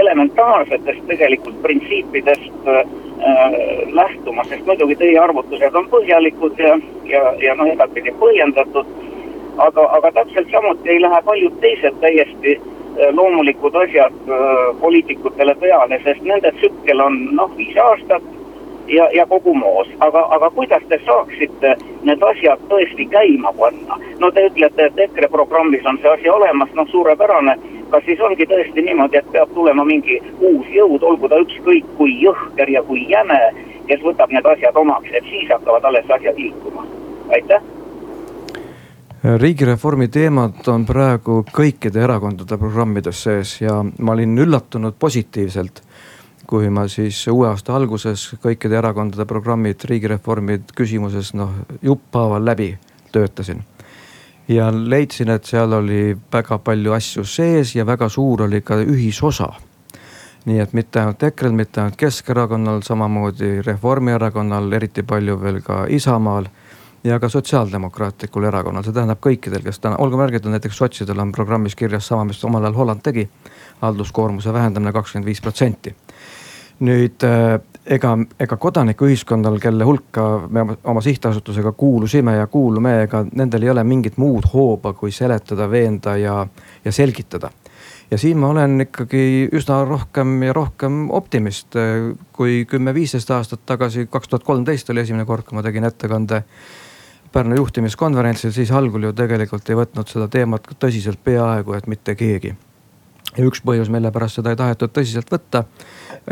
elementaarsetest 0.00 1.02
tegelikult 1.08 1.58
printsiipidest 1.62 2.70
lähtuma, 3.92 4.44
sest 4.46 4.66
muidugi 4.66 4.96
teie 5.00 5.18
arvutused 5.18 5.74
on 5.74 5.88
põhjalikud 5.90 6.60
ja, 6.62 6.76
ja, 7.10 7.22
ja 7.42 7.54
noh, 7.58 7.70
igatpidi 7.72 8.14
põhjendatud. 8.20 8.96
aga, 9.58 9.84
aga 9.96 10.10
täpselt 10.14 10.50
samuti 10.50 10.90
ei 10.94 11.00
lähe 11.02 11.22
paljud 11.26 11.54
teised 11.60 11.96
täiesti 12.00 12.60
loomulikud 13.12 13.74
asjad 13.74 14.14
poliitikutele 14.80 15.54
peale, 15.54 16.00
sest 16.04 16.22
nende 16.22 16.52
tsükkel 16.60 17.00
on 17.00 17.18
noh, 17.34 17.50
viis 17.56 17.76
aastat 17.82 18.22
ja, 18.88 19.08
ja 19.14 19.26
kogu 19.26 19.54
moos, 19.54 19.88
aga, 20.00 20.26
aga 20.36 20.50
kuidas 20.50 20.82
te 20.88 21.00
saaksite 21.06 21.74
need 22.02 22.22
asjad 22.30 22.60
tõesti 22.70 23.08
käima 23.12 23.52
panna? 23.58 23.98
no 24.18 24.30
te 24.30 24.46
ütlete, 24.48 24.88
et 24.88 25.00
EKRE 25.06 25.28
programmis 25.32 25.86
on 25.86 25.98
see 26.02 26.12
asi 26.12 26.30
olemas, 26.30 26.72
noh 26.74 26.88
suurepärane. 26.90 27.56
kas 27.90 28.04
siis 28.04 28.20
ongi 28.20 28.46
tõesti 28.46 28.84
niimoodi, 28.84 29.16
et 29.16 29.32
peab 29.32 29.54
tulema 29.54 29.84
mingi 29.84 30.20
uus 30.40 30.66
jõud, 30.74 31.02
olgu 31.02 31.28
ta 31.28 31.40
ükskõik 31.44 31.96
kui 31.96 32.18
jõhker 32.22 32.70
ja 32.70 32.82
kui 32.82 33.06
jäme, 33.08 33.40
kes 33.88 34.04
võtab 34.04 34.32
need 34.32 34.46
asjad 34.46 34.76
omaks, 34.76 35.10
et 35.12 35.24
siis 35.30 35.48
hakkavad 35.52 35.84
alles 35.84 36.10
asjad 36.18 36.36
liikuma? 36.36 36.86
aitäh 37.32 37.62
riigireformi 39.18 40.06
teemad 40.08 40.68
on 40.70 40.84
praegu 40.86 41.40
kõikide 41.52 42.04
erakondade 42.06 42.56
programmides 42.58 43.24
sees 43.26 43.56
ja 43.60 43.80
ma 43.82 44.14
olin 44.14 44.38
üllatunud 44.38 44.94
positiivselt 44.98 45.82
kui 46.48 46.70
ma 46.72 46.86
siis 46.88 47.18
uue 47.28 47.44
aasta 47.50 47.74
alguses 47.76 48.22
kõikide 48.40 48.78
erakondade 48.80 49.26
programmid 49.28 49.84
riigireformi 49.90 50.62
küsimuses 50.76 51.34
noh 51.36 51.52
jupphaaval 51.84 52.44
läbi 52.44 52.70
töötasin. 53.12 53.64
ja 54.48 54.70
leidsin, 54.72 55.28
et 55.28 55.44
seal 55.44 55.72
oli 55.72 56.16
väga 56.32 56.58
palju 56.58 56.92
asju 56.96 57.24
sees 57.24 57.74
ja 57.76 57.84
väga 57.86 58.08
suur 58.08 58.42
oli 58.42 58.60
ka 58.60 58.80
ühisosa. 58.80 59.52
nii 60.46 60.60
et 60.60 60.72
mitte 60.72 61.00
ainult 61.00 61.22
EKRE-l, 61.22 61.52
mitte 61.52 61.80
ainult 61.80 61.96
Keskerakonnal, 61.96 62.80
samamoodi 62.82 63.62
Reformierakonnal, 63.62 64.72
eriti 64.72 65.02
palju 65.02 65.40
veel 65.42 65.60
ka 65.60 65.84
Isamaal 65.88 66.48
ja 67.04 67.20
ka 67.20 67.28
Sotsiaaldemokraatlikul 67.28 68.44
erakonnal, 68.44 68.84
see 68.84 68.96
tähendab 68.96 69.20
kõikidel, 69.20 69.60
kes 69.62 69.84
täna, 69.84 70.00
olgu 70.00 70.16
märgitud, 70.16 70.50
näiteks 70.50 70.76
sotsidel 70.76 71.20
on 71.20 71.32
programmis 71.32 71.76
kirjas 71.76 72.08
sama, 72.08 72.24
mis 72.24 72.44
omal 72.44 72.64
ajal 72.64 72.80
Holland 72.80 73.04
tegi. 73.04 73.28
halduskoormuse 73.80 74.52
vähendamine 74.52 74.92
kakskümmend 74.92 75.26
viis 75.26 75.40
protsenti 75.40 75.94
nüüd 76.84 77.24
äh, 77.26 77.58
ega, 77.88 78.14
ega 78.40 78.56
kodanikuühiskonnal, 78.60 79.58
kelle 79.62 79.86
hulka 79.86 80.24
me 80.50 80.64
oma 80.84 81.02
sihtasutusega 81.04 81.72
kuulusime 81.78 82.36
ja 82.36 82.46
kuulume, 82.46 83.02
ega 83.06 83.24
nendel 83.32 83.66
ei 83.66 83.72
ole 83.72 83.84
mingit 83.84 84.18
muud 84.20 84.48
hooba, 84.52 84.92
kui 84.98 85.12
seletada, 85.14 85.70
veenda 85.70 86.16
ja, 86.16 86.42
ja 86.84 86.92
selgitada. 86.92 87.50
ja 88.10 88.18
siin 88.18 88.38
ma 88.38 88.48
olen 88.48 88.80
ikkagi 88.80 89.48
üsna 89.52 89.82
rohkem 89.84 90.42
ja 90.42 90.52
rohkem 90.52 91.10
optimist. 91.10 91.74
kui 92.32 92.64
kümme-viisteist 92.70 93.30
aastat 93.30 93.66
tagasi, 93.66 94.06
kaks 94.06 94.28
tuhat 94.28 94.44
kolmteist 94.44 94.90
oli 94.90 95.00
esimene 95.00 95.24
kord, 95.24 95.44
kui 95.44 95.56
ma 95.56 95.62
tegin 95.62 95.84
ettekande 95.84 96.42
Pärnu 97.32 97.56
juhtimiskonverentsil, 97.56 98.54
siis 98.56 98.70
algul 98.72 99.02
ju 99.04 99.12
tegelikult 99.12 99.68
ei 99.68 99.76
võtnud 99.76 100.08
seda 100.08 100.30
teemat 100.32 100.64
tõsiselt 100.80 101.20
peaaegu 101.24 101.74
et 101.76 101.86
mitte 101.86 102.14
keegi 102.16 102.54
ja 103.38 103.46
üks 103.46 103.62
põhjus, 103.64 103.90
mille 103.92 104.10
pärast 104.14 104.40
seda 104.40 104.52
ei 104.52 104.58
tahetud 104.58 104.92
tõsiselt 104.94 105.30
võtta, 105.30 105.64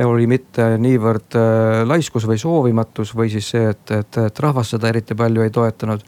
oli 0.05 0.27
mitte 0.31 0.73
niivõrd 0.83 1.38
äh, 1.38 1.83
laiskus 1.87 2.27
või 2.29 2.38
soovimatus 2.40 3.14
või 3.16 3.31
siis 3.33 3.51
see, 3.55 3.71
et, 3.73 3.92
et, 3.95 4.21
et 4.27 4.42
rahvas 4.42 4.75
seda 4.75 4.90
eriti 4.90 5.16
palju 5.19 5.45
ei 5.45 5.55
toetanud. 5.55 6.05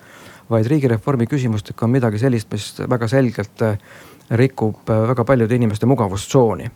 vaid 0.49 0.67
riigireformi 0.67 1.27
küsimustega 1.29 1.85
on 1.85 1.91
midagi 1.93 2.19
sellist, 2.19 2.49
mis 2.53 2.71
väga 2.89 3.09
selgelt 3.09 3.63
äh, 3.63 3.79
rikub 4.31 4.91
äh, 4.91 5.09
väga 5.13 5.25
paljude 5.25 5.55
inimeste 5.55 5.87
mugavustsooni. 5.87 6.71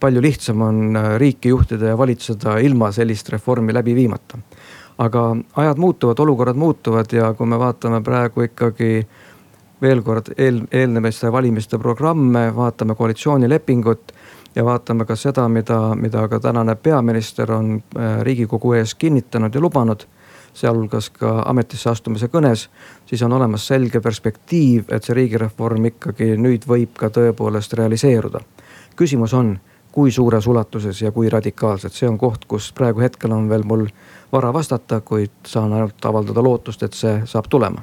palju 0.00 0.20
lihtsam 0.20 0.60
on 0.60 0.96
riiki 1.16 1.48
juhtida 1.48 1.86
ja 1.86 1.98
valitseda 1.98 2.58
ilma 2.60 2.90
sellist 2.92 3.28
reformi 3.32 3.72
läbi 3.72 3.94
viimata. 3.94 4.38
aga 4.98 5.36
ajad 5.56 5.78
muutuvad, 5.78 6.18
olukorrad 6.18 6.56
muutuvad 6.56 7.12
ja 7.12 7.34
kui 7.34 7.46
me 7.46 7.58
vaatame 7.58 8.02
praegu 8.02 8.42
ikkagi 8.42 9.06
veel 9.82 10.02
kord 10.02 10.32
eel, 10.38 10.62
eelnemiste 10.70 11.32
valimiste 11.32 11.78
programme, 11.78 12.46
vaatame 12.56 12.94
koalitsioonilepingut 12.94 14.12
ja 14.54 14.64
vaatame 14.64 15.04
ka 15.04 15.16
seda, 15.16 15.48
mida, 15.48 15.94
mida 15.94 16.26
ka 16.28 16.40
tänane 16.40 16.74
peaminister 16.74 17.52
on 17.52 17.74
äh, 17.96 18.20
riigikogu 18.22 18.72
ees 18.78 18.94
kinnitanud 18.94 19.54
ja 19.54 19.60
lubanud 19.60 20.06
sealhulgas 20.54 21.10
ka 21.10 21.42
ametisse 21.48 21.90
astumise 21.90 22.28
kõnes, 22.28 22.66
siis 23.08 23.22
on 23.22 23.32
olemas 23.32 23.66
selge 23.66 24.00
perspektiiv, 24.04 24.90
et 24.92 25.04
see 25.04 25.16
riigireform 25.16 25.86
ikkagi 25.92 26.34
nüüd 26.36 26.66
võib 26.68 26.92
ka 26.98 27.08
tõepoolest 27.08 27.72
realiseeruda. 27.78 28.40
küsimus 28.96 29.34
on, 29.34 29.58
kui 29.92 30.10
suures 30.10 30.46
ulatuses 30.46 31.00
ja 31.02 31.12
kui 31.12 31.28
radikaalselt, 31.28 31.92
see 31.92 32.08
on 32.08 32.18
koht, 32.18 32.44
kus 32.44 32.72
praegu 32.72 33.00
hetkel 33.00 33.32
on 33.32 33.48
veel 33.48 33.64
mul 33.64 33.86
vara 34.32 34.52
vastata, 34.52 35.00
kuid 35.00 35.32
saan 35.46 35.72
ainult 35.72 36.04
avaldada 36.04 36.42
lootust, 36.42 36.82
et 36.82 36.92
see 36.92 37.22
saab 37.24 37.48
tulema 37.48 37.82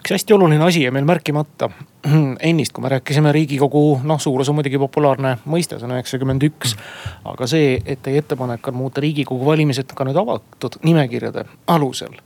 üks 0.00 0.14
hästi 0.16 0.34
oluline 0.34 0.64
asi 0.64 0.82
jäi 0.84 0.92
meil 0.94 1.04
märkimata 1.08 1.70
ennist, 2.50 2.72
kui 2.72 2.84
me 2.84 2.92
rääkisime 2.94 3.32
riigikogu, 3.36 4.00
noh 4.04 4.20
suurus 4.20 4.48
on 4.48 4.56
muidugi 4.58 4.80
populaarne 4.80 5.36
mõiste, 5.44 5.78
see 5.78 5.88
on 5.88 5.96
üheksakümmend 5.98 6.46
üks. 6.48 6.76
aga 7.28 7.48
see, 7.50 7.76
et 7.84 8.02
teie 8.02 8.22
ettepanek 8.24 8.72
on 8.72 8.80
muuta 8.80 9.04
riigikogu 9.04 9.46
valimised 9.46 9.92
ka 9.96 10.08
nüüd 10.08 10.20
avatud 10.20 10.80
nimekirjade 10.86 11.44
alusel 11.68 12.16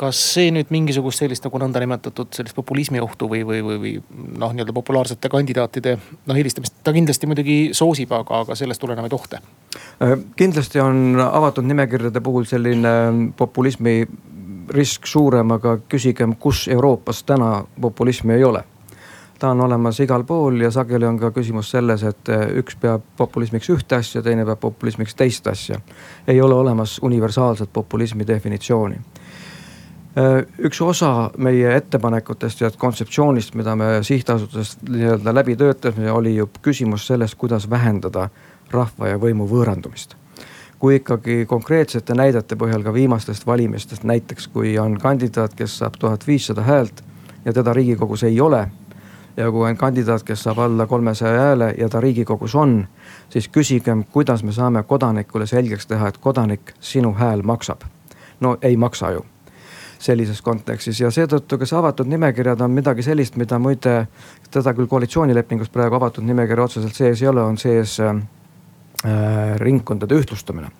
kas 0.00 0.16
see 0.34 0.48
nüüd 0.54 0.70
mingisugust 0.72 1.20
sellist 1.20 1.44
nagu 1.44 1.60
nõndanimetatud 1.60 2.30
sellist 2.32 2.56
populismi 2.56 3.02
ohtu 3.04 3.28
või, 3.28 3.42
või, 3.44 3.60
või, 3.64 3.76
või 3.82 3.92
noh, 4.40 4.54
nii-öelda 4.54 4.74
populaarsete 4.76 5.28
kandidaatide 5.32 5.96
noh 6.30 6.40
eelistamist, 6.40 6.78
ta 6.84 6.94
kindlasti 6.96 7.28
muidugi 7.28 7.58
soosib, 7.76 8.14
aga, 8.16 8.44
aga 8.46 8.56
sellest 8.56 8.80
tulenevaid 8.80 9.16
ohte? 9.16 9.42
Kindlasti 10.40 10.80
on 10.80 11.20
avatud 11.20 11.68
nimekirjade 11.68 12.22
puhul 12.24 12.48
selline 12.48 12.94
populismi 13.36 13.98
risk 14.70 15.06
suurem, 15.06 15.50
aga 15.50 15.78
küsigem, 15.88 16.36
kus 16.38 16.68
Euroopas 16.68 17.22
täna 17.24 17.64
populismi 17.80 18.34
ei 18.34 18.44
ole. 18.44 18.64
ta 19.40 19.50
on 19.50 19.60
olemas 19.60 19.96
igal 20.00 20.24
pool 20.28 20.60
ja 20.60 20.68
sageli 20.70 21.06
on 21.08 21.18
ka 21.18 21.30
küsimus 21.32 21.70
selles, 21.70 22.02
et 22.04 22.28
eh, 22.28 22.42
üks 22.60 22.76
peab 22.76 23.02
populismiks 23.16 23.70
ühte 23.72 23.96
asja, 23.96 24.20
teine 24.22 24.44
peab 24.44 24.60
populismiks 24.60 25.14
teist 25.14 25.46
asja. 25.46 25.80
ei 26.28 26.40
ole 26.40 26.54
olemas 26.54 26.98
universaalset 27.02 27.72
populismi 27.72 28.26
definitsiooni 28.26 28.96
eh, 30.16 30.44
üks 30.58 30.80
osa 30.80 31.30
meie 31.38 31.76
ettepanekutest 31.76 32.60
ja 32.60 32.70
kontseptsioonist, 32.70 33.54
mida 33.54 33.76
me 33.76 34.02
sihtasutusest 34.02 34.82
nii-öelda 34.88 35.34
läbi 35.34 35.56
töötasime, 35.56 36.12
oli 36.12 36.36
ju 36.36 36.50
küsimus 36.62 37.06
sellest, 37.06 37.34
kuidas 37.34 37.70
vähendada 37.70 38.28
rahva 38.70 39.08
ja 39.08 39.18
võimu 39.18 39.48
võõrandumist 39.48 40.20
kui 40.80 40.96
ikkagi 40.96 41.44
konkreetsete 41.46 42.14
näidete 42.16 42.56
põhjal 42.56 42.82
ka 42.82 42.92
viimastest 42.92 43.46
valimistest, 43.46 44.04
näiteks 44.08 44.48
kui 44.48 44.78
on 44.80 44.96
kandidaat, 45.00 45.54
kes 45.54 45.76
saab 45.78 45.98
tuhat 46.00 46.24
viissada 46.26 46.64
häält 46.64 47.02
ja 47.44 47.52
teda 47.52 47.72
riigikogus 47.76 48.22
ei 48.24 48.40
ole. 48.40 48.68
ja 49.36 49.50
kui 49.50 49.68
on 49.68 49.76
kandidaat, 49.76 50.22
kes 50.22 50.42
saab 50.42 50.58
alla 50.58 50.86
kolmesaja 50.86 51.40
hääle 51.40 51.74
ja 51.78 51.88
ta 51.88 52.00
riigikogus 52.00 52.54
on, 52.54 52.88
siis 53.28 53.48
küsigem, 53.48 54.04
kuidas 54.04 54.42
me 54.42 54.52
saame 54.52 54.82
kodanikule 54.82 55.46
selgeks 55.46 55.86
teha, 55.86 56.08
et 56.08 56.18
kodanik, 56.18 56.72
sinu 56.80 57.12
hääl 57.12 57.42
maksab. 57.42 57.80
no 58.40 58.56
ei 58.62 58.76
maksa 58.76 59.10
ju 59.10 59.26
sellises 59.98 60.42
kontekstis 60.42 61.00
ja 61.00 61.10
seetõttu, 61.10 61.58
kas 61.58 61.72
avatud 61.72 62.08
nimekirjad 62.08 62.60
on 62.60 62.70
midagi 62.70 63.02
sellist, 63.02 63.36
mida 63.36 63.58
muide, 63.58 64.06
teda 64.50 64.74
küll 64.74 64.88
koalitsioonilepingus 64.88 65.68
praegu 65.68 65.94
avatud 65.94 66.24
nimekirja 66.24 66.64
otseselt 66.64 66.94
sees 66.94 67.22
ei 67.22 67.28
ole, 67.28 67.42
on 67.42 67.58
sees 67.58 68.00
äh, 68.00 68.16
Äh, 68.16 68.39
ringkondade 69.56 70.14
ühtlustamine. 70.14 70.70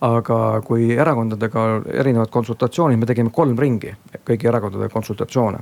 aga 0.00 0.62
kui 0.64 0.94
erakondadega 0.96 1.62
erinevad 1.92 2.30
konsultatsioonid, 2.32 2.96
me 2.98 3.06
tegime 3.06 3.30
kolm 3.30 3.58
ringi, 3.58 3.92
kõigi 4.24 4.48
erakondade 4.48 4.88
konsultatsioone. 4.88 5.58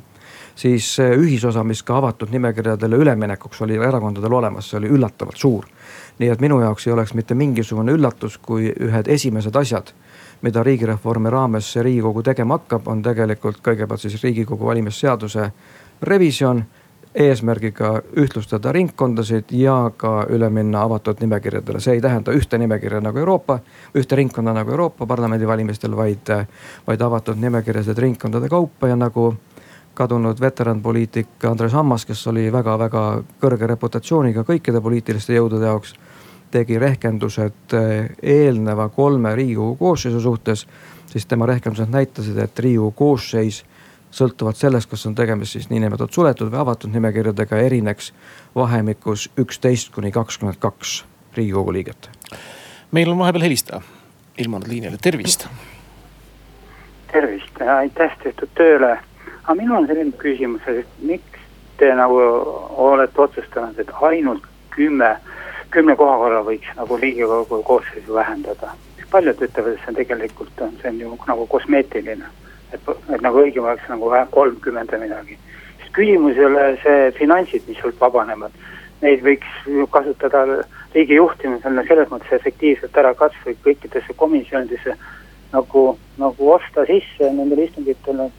siis 0.55 0.99
ühisosa, 0.99 1.65
mis 1.65 1.83
ka 1.83 1.97
avatud 1.97 2.31
nimekirjadele 2.31 2.97
üleminekuks 2.97 3.61
oli 3.63 3.77
erakondadel 3.77 4.33
olemas, 4.33 4.71
see 4.71 4.79
oli 4.79 4.89
üllatavalt 4.89 5.37
suur. 5.37 5.65
nii 6.19 6.29
et 6.29 6.41
minu 6.41 6.61
jaoks 6.61 6.87
ei 6.87 6.93
oleks 6.93 7.15
mitte 7.15 7.35
mingisugune 7.35 7.93
üllatus, 7.93 8.39
kui 8.39 8.73
ühed 8.73 9.09
esimesed 9.09 9.57
asjad 9.57 9.93
mida 10.43 10.63
riigireformi 10.63 11.31
raames 11.31 11.77
riigikogu 11.77 12.23
tegema 12.23 12.59
hakkab, 12.59 12.87
on 12.89 13.03
tegelikult 13.03 13.59
kõigepealt 13.65 14.05
siis 14.05 14.23
riigikogu 14.23 14.67
valimisseaduse 14.67 15.51
revisjon 16.03 16.63
eesmärgiga 17.15 18.03
ühtlustada 18.17 18.73
ringkondasid 18.73 19.53
ja 19.57 19.91
ka 19.97 20.27
üle 20.31 20.51
minna 20.51 20.83
avatud 20.83 21.21
nimekirjadele. 21.21 21.81
see 21.81 21.95
ei 21.95 22.01
tähenda 22.01 22.33
ühte 22.33 22.59
nimekirja 22.59 23.01
nagu 23.01 23.19
Euroopa, 23.19 23.59
ühte 23.95 24.17
ringkonda 24.17 24.53
nagu 24.53 24.71
Euroopa 24.71 25.07
Parlamendivalimistel, 25.07 25.97
vaid, 25.97 26.29
vaid 26.87 27.01
avatud 27.01 27.37
nimekirjasid 27.37 27.99
ringkondade 27.99 28.49
kaupa 28.49 28.89
ja 28.89 28.97
nagu 28.97 29.35
kadunud 29.95 30.41
veteranpoliitik 30.41 31.45
Andres 31.45 31.75
Ammas, 31.75 32.05
kes 32.07 32.27
oli 32.27 32.53
väga-väga 32.53 33.23
kõrge 33.41 33.67
reputatsiooniga 33.67 34.45
kõikide 34.47 34.81
poliitiliste 34.81 35.35
jõudude 35.35 35.67
jaoks 35.67 35.95
tegi 36.51 36.79
rehkendused 36.79 37.75
eelneva 38.23 38.89
kolme 38.89 39.35
riigikogu 39.37 39.77
koosseisu 39.77 40.21
suhtes, 40.21 40.67
siis 41.11 41.27
tema 41.27 41.47
rehkendused 41.47 41.91
näitasid, 41.91 42.39
et 42.39 42.59
riigikogu 42.59 42.93
koosseis 42.93 43.65
sõltuvalt 44.11 44.57
sellest, 44.57 44.91
kas 44.91 45.07
on 45.07 45.15
tegemist 45.15 45.53
siis 45.57 45.69
niinimetatud 45.71 46.15
suletud 46.15 46.51
või 46.53 46.61
avatud 46.63 46.93
nimekirjadega, 46.93 47.61
erineks 47.69 48.13
vahemikus 48.57 49.29
üksteist 49.39 49.93
kuni 49.95 50.13
kakskümmend 50.13 50.59
kaks 50.61 51.05
riigikogu 51.37 51.73
liiget. 51.73 52.11
meil 52.93 53.11
on 53.11 53.19
vahepeal 53.19 53.43
helistaja 53.43 53.81
ilmunud 54.39 54.69
liinile, 54.69 54.97
tervist. 55.03 55.47
tervist, 57.13 57.61
aitäh 57.77 58.17
tehtud 58.23 58.49
tööle. 58.55 58.99
aga 59.45 59.55
minul 59.55 59.77
on 59.77 59.87
selline 59.87 60.13
küsimus, 60.13 60.63
et 60.69 60.87
miks 61.03 61.41
te 61.77 61.95
nagu 61.95 62.19
olete 62.77 63.21
otsustanud, 63.21 63.79
et 63.79 63.91
ainult 64.01 64.43
kümme, 64.71 65.17
kümne 65.71 65.97
koha 65.97 66.19
võrra 66.19 66.43
võiks 66.45 66.77
nagu 66.77 66.97
riigikogu 66.97 67.63
koosseisu 67.63 68.15
vähendada? 68.15 68.75
paljud 69.11 69.41
ütlevad, 69.41 69.73
et 69.73 69.81
see 69.81 69.89
on 69.89 69.95
tegelikult 69.95 70.61
on, 70.61 70.73
see 70.83 70.91
on 70.91 71.01
ju 71.01 71.15
nagu 71.27 71.47
kosmeetiline 71.47 72.27
et, 72.73 72.91
et 73.15 73.21
nagu 73.25 73.45
õigem 73.45 73.65
oleks 73.65 73.87
nagu 73.89 74.11
kolmkümmend 74.31 74.91
või 74.93 75.07
midagi. 75.07 75.39
sest 75.81 75.93
küsimus 75.97 76.37
ei 76.37 76.45
ole 76.45 76.67
see 76.83 77.13
finantsid, 77.19 77.63
mis 77.69 77.79
sult 77.83 78.01
vabanevad, 78.01 78.53
neid 79.03 79.23
võiks 79.23 79.71
kasutada 79.93 80.45
riigi 80.95 81.15
juhtimisel 81.15 81.81
selles 81.87 82.11
mõttes 82.11 82.33
efektiivselt 82.41 82.97
ära 82.97 83.15
kasvõi 83.15 83.57
kõikidesse 83.65 84.17
komisjonidesse 84.17 84.97
nagu, 85.53 85.85
nagu 86.19 86.51
osta 86.53 86.85
sisse 86.89 87.31
nendele 87.33 87.69
istungitele 87.69 88.31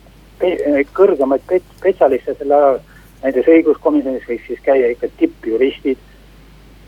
kõrgemaid 0.96 1.44
spetsialiste 1.78 2.36
selle 2.38 2.56
alal. 2.56 2.80
näiteks 3.24 3.50
õiguskomisjonis 3.52 4.28
võiks 4.28 4.46
siis 4.48 4.60
käia 4.64 4.94
ikka 4.94 5.10
tippjuristid, 5.20 5.98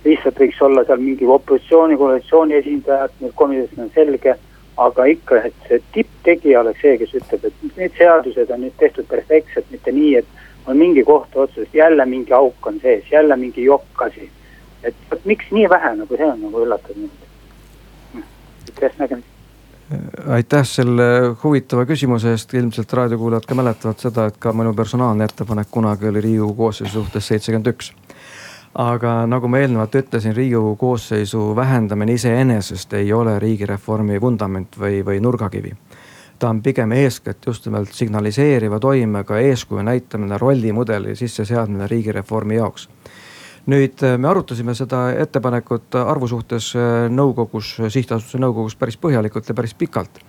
lihtsalt 0.05 0.37
võiks 0.39 0.61
olla 0.63 0.85
seal 0.87 1.01
mingi 1.03 1.27
opositsiooni, 1.27 1.97
koalitsiooni 1.99 2.55
esindajad, 2.55 3.11
meil 3.19 3.33
komisjonis 3.35 3.83
on 3.83 3.91
selge 3.95 4.37
aga 4.85 5.05
ikka, 5.13 5.41
et 5.49 5.67
see 5.67 5.81
tipptegija 5.95 6.61
oleks 6.61 6.81
see, 6.83 6.97
kes 7.01 7.15
ütleb, 7.21 7.47
et 7.49 7.79
need 7.79 7.97
seadused 7.97 8.53
on 8.53 8.63
nüüd 8.65 8.77
tehtud 8.79 9.07
perfektselt, 9.09 9.67
mitte 9.73 9.93
nii, 9.95 10.13
et 10.21 10.69
on 10.69 10.77
mingi 10.77 11.03
kohtuotsus, 11.07 11.73
jälle 11.73 12.05
mingi 12.05 12.33
auk 12.33 12.67
on 12.67 12.79
sees, 12.81 13.11
jälle 13.11 13.37
mingi 13.37 13.65
jokk 13.65 14.07
asi. 14.07 14.29
et 14.83 14.95
vot 15.11 15.25
miks 15.29 15.51
nii 15.53 15.67
vähe 15.69 15.91
nagu 15.95 16.17
see 16.17 16.25
on 16.25 16.39
nagu 16.41 16.63
üllatav 16.65 16.95
mind. 16.97 17.27
aitäh 18.15 18.97
nägemist 18.97 19.27
aitäh 20.27 20.65
selle 20.65 21.03
huvitava 21.43 21.85
küsimuse 21.85 22.31
eest, 22.31 22.53
ilmselt 22.53 22.93
raadiokuulajad 22.93 23.45
ka 23.47 23.55
mäletavad 23.59 23.99
seda, 23.99 24.25
et 24.31 24.37
ka 24.39 24.53
minu 24.55 24.73
personaalne 24.73 25.27
ettepanek 25.27 25.67
kunagi 25.71 26.07
oli 26.07 26.21
riigikogu 26.21 26.55
koosseisu 26.63 27.03
suhtes 27.03 27.27
seitsekümmend 27.27 27.67
üks 27.73 27.91
aga 28.73 29.25
nagu 29.27 29.49
ma 29.51 29.59
eelnevalt 29.59 29.95
ütlesin, 29.99 30.35
riigikogu 30.35 30.75
koosseisu 30.79 31.55
vähendamine 31.55 32.13
iseenesest 32.13 32.93
ei 32.93 33.13
ole 33.13 33.39
riigireformi 33.39 34.21
vundament 34.21 34.77
või, 34.79 35.01
või 35.05 35.19
nurgakivi. 35.19 35.73
ta 36.39 36.49
on 36.49 36.61
pigem 36.61 36.91
eeskätt 36.91 37.45
just 37.45 37.65
nimelt 37.65 37.93
signaliseeriva 37.93 38.79
toimega 38.79 39.39
eeskuju 39.39 39.83
näitamine, 39.83 40.37
rollimudeli 40.37 41.15
sisseseadmine 41.15 41.87
riigireformi 41.87 42.55
jaoks 42.55 42.87
nüüd 43.65 44.01
me 44.17 44.27
arutasime 44.27 44.73
seda 44.75 45.11
ettepanekut 45.21 45.95
arvu 45.95 46.27
suhtes 46.27 46.73
nõukogus, 47.09 47.75
sihtasutuse 47.89 48.39
nõukogus 48.41 48.75
päris 48.75 48.97
põhjalikult 48.97 49.49
ja 49.49 49.53
päris 49.53 49.73
pikalt 49.73 50.23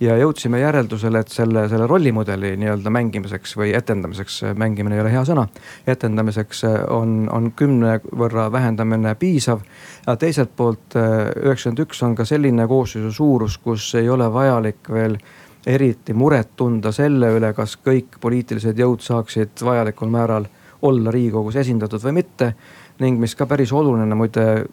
ja 0.00 0.16
jõudsime 0.18 0.58
järeldusele, 0.60 1.20
et 1.22 1.32
selle, 1.32 1.68
selle 1.68 1.86
rollimudeli 1.86 2.54
nii-öelda 2.60 2.90
mängimiseks 2.90 3.54
või 3.56 3.70
etendamiseks, 3.76 4.40
mängimine 4.58 4.98
ei 4.98 5.04
ole 5.04 5.12
hea 5.12 5.22
sõna. 5.28 5.46
etendamiseks 5.86 6.64
on, 6.90 7.28
on 7.32 7.52
kümne 7.56 8.00
võrra 8.10 8.50
vähendamine 8.52 9.14
piisav. 9.14 9.62
ja 10.06 10.16
teiselt 10.16 10.56
poolt 10.56 10.96
üheksakümmend 10.96 11.86
üks 11.86 12.02
on 12.02 12.14
ka 12.14 12.24
selline 12.24 12.66
koosseisu 12.66 13.12
suurus, 13.12 13.58
kus 13.58 13.94
ei 13.94 14.08
ole 14.08 14.32
vajalik 14.32 14.90
veel 14.90 15.18
eriti 15.66 16.12
muret 16.12 16.56
tunda 16.56 16.92
selle 16.92 17.30
üle, 17.38 17.52
kas 17.56 17.78
kõik 17.80 18.18
poliitilised 18.20 18.78
jõud 18.78 19.00
saaksid 19.00 19.62
vajalikul 19.64 20.10
määral 20.12 20.46
olla 20.84 21.10
riigikogus 21.10 21.56
esindatud 21.56 22.02
või 22.04 22.18
mitte 22.20 22.52
ning 23.00 23.18
mis 23.18 23.34
ka 23.34 23.46
päris 23.50 23.72
oluline 23.74 24.14
muide, 24.14 24.66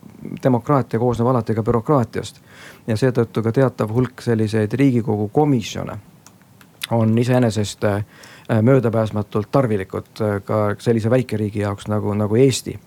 demokraatia 0.43 0.99
koosneb 0.99 1.27
alati 1.31 1.55
ka 1.57 1.63
bürokraatiast. 1.65 2.41
Ja 2.87 2.97
seetõttu 2.97 3.43
ka 3.43 3.51
teatav 3.51 3.93
hulk 3.93 4.21
selliseid 4.21 4.73
riigikogu 4.73 5.27
komisjone 5.33 5.97
on 6.91 7.17
iseenesest 7.17 7.83
äh, 7.83 8.05
möödapääsmatult 8.61 9.51
tarvilikud 9.51 10.21
äh, 10.21 10.41
ka 10.43 10.75
sellise 10.79 11.09
väikeriigi 11.09 11.59
jaoks 11.59 11.87
nagu, 11.87 12.13
nagu 12.13 12.35
Eesti 12.35 12.79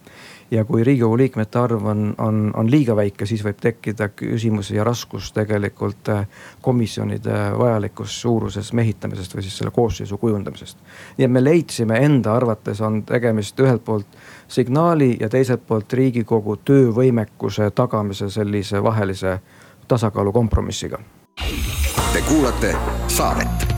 ja 0.51 0.65
kui 0.65 0.85
riigikogu 0.85 1.17
liikmete 1.17 1.59
arv 1.59 1.87
on, 1.87 2.15
on, 2.19 2.51
on 2.57 2.71
liiga 2.71 2.97
väike, 2.97 3.27
siis 3.27 3.43
võib 3.45 3.59
tekkida 3.61 4.09
küsimusi 4.09 4.77
ja 4.77 4.85
raskus 4.85 5.33
tegelikult 5.33 6.09
äh, 6.13 6.27
komisjonide 6.63 7.39
vajalikus 7.59 8.21
suuruses 8.21 8.73
mehitamisest 8.73 9.35
või 9.35 9.47
siis 9.47 9.59
selle 9.59 9.73
koosseisu 9.75 10.19
kujundamisest. 10.19 10.79
nii 11.17 11.25
et 11.25 11.33
me 11.33 11.45
leidsime 11.45 11.99
enda 12.05 12.37
arvates 12.37 12.81
on 12.81 13.03
tegemist 13.03 13.61
ühelt 13.61 13.85
poolt 13.85 14.19
signaali 14.49 15.17
ja 15.21 15.29
teiselt 15.29 15.67
poolt 15.67 15.93
riigikogu 15.93 16.57
töövõimekuse 16.57 17.71
tagamise 17.71 18.31
sellise 18.31 18.83
vahelise 18.83 19.39
tasakaalu 19.89 20.33
kompromissiga. 20.33 20.99
Te 22.13 22.23
kuulate 22.29 22.77
saadet 23.09 23.75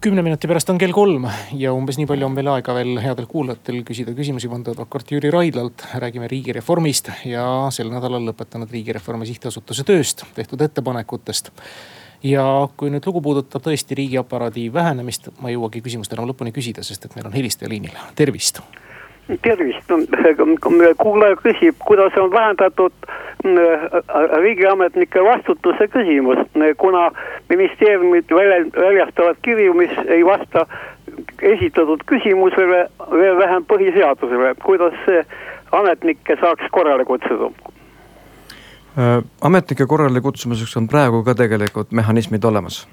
kümne 0.00 0.22
minuti 0.22 0.46
pärast 0.46 0.70
on 0.70 0.78
kell 0.78 0.94
kolm 0.94 1.24
ja 1.58 1.72
umbes 1.74 1.96
nii 1.98 2.06
palju 2.06 2.26
on 2.28 2.34
meil 2.36 2.48
aega 2.52 2.74
veel 2.76 3.00
headel 3.02 3.26
kuulajatel 3.26 3.80
küsida 3.86 4.14
küsimusi 4.14 4.50
vandeadvokaat 4.50 5.10
Jüri 5.10 5.30
Raidlalt. 5.34 5.84
räägime 5.94 6.28
riigireformist 6.30 7.10
ja 7.26 7.44
sel 7.74 7.90
nädalal 7.90 8.22
lõpetanud 8.30 8.70
Riigireformi 8.70 9.26
Sihtasutuse 9.26 9.84
tööst, 9.84 10.24
tehtud 10.34 10.62
ettepanekutest. 10.62 11.50
ja 12.22 12.68
kui 12.76 12.90
nüüd 12.94 13.06
lugu 13.06 13.20
puudutab 13.20 13.62
tõesti 13.62 13.98
riigiaparaadi 13.98 14.72
vähenemist, 14.72 15.28
ma 15.40 15.50
ei 15.50 15.58
jõuagi 15.58 15.82
küsimust 15.82 16.12
enam 16.14 16.30
lõpuni 16.30 16.54
küsida, 16.54 16.82
sest 16.82 17.04
et 17.04 17.16
meil 17.16 17.26
on 17.26 17.34
helistaja 17.34 17.68
liinil, 17.68 17.98
tervist 18.14 18.62
tervist, 19.42 19.92
kuulaja 21.04 21.36
küsib, 21.42 21.76
kuidas 21.84 22.16
on 22.20 22.30
vähendatud 22.30 22.92
äh, 23.08 23.88
riigiametnike 24.42 25.24
vastutuse 25.24 25.88
küsimus, 25.88 26.38
kuna 26.76 27.10
ministeeriumid 27.48 28.30
välja, 28.30 28.64
väljastavad 28.76 29.36
kirju, 29.42 29.74
mis 29.74 29.92
ei 30.06 30.24
vasta 30.26 30.66
esitatud 31.42 32.04
küsimusele, 32.06 32.86
veel 33.10 33.38
vähem 33.38 33.66
põhiseadusele, 33.68 34.54
kuidas 34.64 34.94
ametnikke 35.72 36.36
saaks 36.40 36.70
korrale 36.72 37.04
kutsuda? 37.04 37.50
Äh, 38.98 39.22
ametnike 39.40 39.86
korrale 39.86 40.20
kutsumiseks 40.20 40.76
on 40.76 40.88
praegu 40.88 41.22
ka 41.24 41.34
tegelikult 41.34 41.92
mehhanismid 41.92 42.44
olemas 42.44 42.86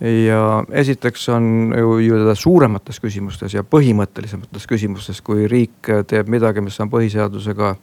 ja 0.00 0.64
esiteks 0.70 1.28
on 1.28 1.74
ju, 1.78 1.98
ju 1.98 2.34
suuremates 2.36 3.00
küsimustes 3.00 3.54
ja 3.56 3.64
põhimõttelisemates 3.64 4.66
küsimustes, 4.68 5.22
kui 5.24 5.48
riik 5.48 5.88
teeb 6.08 6.28
midagi, 6.28 6.60
mis 6.60 6.76
on 6.80 6.90
põhiseadusega 6.92 7.74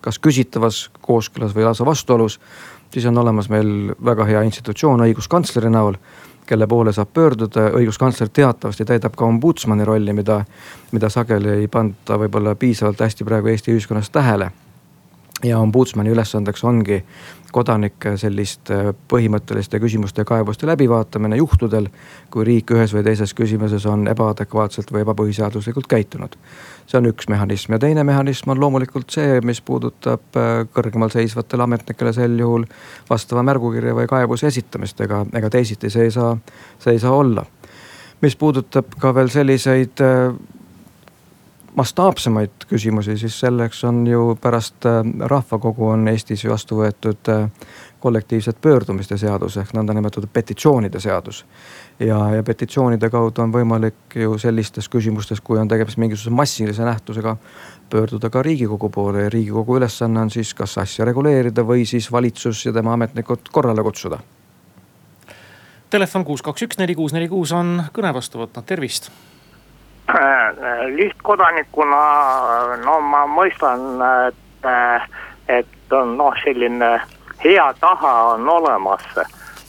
kas 0.00 0.18
küsitavas 0.18 0.88
kooskõlas 1.04 1.54
või 1.54 1.68
lausa 1.68 1.86
vastuolus. 1.86 2.40
siis 2.90 3.06
on 3.06 3.18
olemas 3.18 3.48
meil 3.48 3.94
väga 4.04 4.24
hea 4.24 4.42
institutsioon 4.42 5.00
õiguskantsleri 5.00 5.70
näol, 5.70 5.94
kelle 6.46 6.66
poole 6.66 6.92
saab 6.92 7.12
pöörduda, 7.14 7.70
õiguskantsler 7.78 8.28
teatavasti 8.28 8.84
täidab 8.84 9.14
ka 9.16 9.24
ombudsmani 9.24 9.84
rolli, 9.84 10.12
mida, 10.12 10.44
mida 10.92 11.08
sageli 11.08 11.48
ei 11.48 11.68
panda 11.68 12.18
võib-olla 12.18 12.54
piisavalt 12.54 13.00
hästi 13.00 13.24
praegu 13.24 13.48
Eesti 13.48 13.72
ühiskonnas 13.72 14.10
tähele 14.10 14.50
ja 15.44 15.58
ombudsmani 15.58 16.10
ülesandeks 16.10 16.64
ongi 16.64 17.00
kodanike 17.52 18.14
selliste 18.20 18.92
põhimõtteliste 19.10 19.80
küsimuste 19.82 20.22
ja 20.22 20.28
kaebuste 20.28 20.68
läbivaatamine 20.70 21.38
juhtudel, 21.40 21.88
kui 22.30 22.44
riik 22.46 22.70
ühes 22.74 22.94
või 22.94 23.02
teises 23.06 23.34
küsimuses 23.34 23.86
on 23.90 24.06
ebaadekvaatselt 24.10 24.92
või 24.92 25.02
ebapõhiseaduslikult 25.04 25.88
käitunud. 25.90 26.36
see 26.86 26.98
on 26.98 27.06
üks 27.06 27.28
mehhanism 27.28 27.72
ja 27.72 27.78
teine 27.78 28.04
mehhanism 28.04 28.50
on 28.50 28.60
loomulikult 28.60 29.10
see, 29.10 29.40
mis 29.40 29.60
puudutab 29.60 30.36
äh, 30.36 30.66
kõrgemal 30.74 31.10
seisvatele 31.10 31.62
ametnikele 31.62 32.12
sel 32.12 32.38
juhul 32.38 32.64
vastava 33.10 33.42
märgukirja 33.42 33.94
või 33.94 34.06
kaebuse 34.06 34.46
esitamist, 34.46 35.00
ega, 35.00 35.24
ega 35.34 35.50
teisiti 35.50 35.90
see 35.90 36.08
ei 36.08 36.10
saa, 36.10 36.36
see 36.78 36.92
ei 36.92 36.98
saa 36.98 37.12
olla. 37.12 37.46
mis 38.20 38.36
puudutab 38.36 38.94
ka 39.00 39.14
veel 39.14 39.30
selliseid 39.30 40.00
äh, 40.00 40.34
mastaapsemaid 41.76 42.66
küsimusi, 42.68 43.18
siis 43.18 43.40
selleks 43.40 43.84
on 43.84 44.06
ju 44.06 44.38
pärast 44.40 44.86
äh, 44.86 45.04
rahvakogu 45.20 45.88
on 45.94 46.08
Eestis 46.08 46.44
vastu 46.48 46.80
võetud 46.80 47.30
äh, 47.30 47.46
kollektiivset 48.00 48.60
pöördumiste 48.60 49.18
seadus 49.18 49.56
ehk 49.60 49.72
nõndanimetatud 49.76 50.28
petitsioonide 50.32 51.00
seadus. 51.00 51.44
ja, 52.00 52.18
ja 52.34 52.42
petitsioonide 52.42 53.10
kaudu 53.10 53.42
on 53.42 53.52
võimalik 53.52 54.16
ju 54.16 54.38
sellistes 54.38 54.88
küsimustes, 54.88 55.40
kui 55.40 55.58
on 55.58 55.68
tegemist 55.68 55.98
mingisuguse 55.98 56.34
massilise 56.34 56.84
nähtusega, 56.84 57.36
pöörduda 57.90 58.30
ka 58.30 58.42
riigikogu 58.42 58.88
poole 58.88 59.22
ja 59.22 59.30
riigikogu 59.30 59.76
ülesanne 59.76 60.20
on 60.20 60.30
siis 60.30 60.54
kas 60.54 60.78
asja 60.78 61.04
reguleerida 61.04 61.62
või 61.66 61.86
siis 61.86 62.12
valitsus 62.12 62.66
ja 62.66 62.72
tema 62.72 62.92
ametnikud 62.92 63.52
korrale 63.52 63.82
kutsuda. 63.82 64.18
Telefon 65.90 66.24
kuus, 66.24 66.42
kaks, 66.42 66.62
üks, 66.62 66.78
neli, 66.78 66.94
kuus, 66.94 67.12
neli, 67.12 67.28
kuus 67.28 67.52
on 67.52 67.82
kõne 67.92 68.14
vastu 68.14 68.38
võtnud, 68.38 68.66
tervist 68.66 69.10
lihtkodanikuna 70.96 72.00
no 72.84 73.00
ma 73.00 73.24
mõistan, 73.30 74.00
et, 74.28 74.68
et 75.48 75.92
on 75.92 76.16
noh, 76.18 76.34
selline 76.44 77.00
hea 77.44 77.68
taha 77.80 78.14
on 78.34 78.48
olemas. 78.48 79.06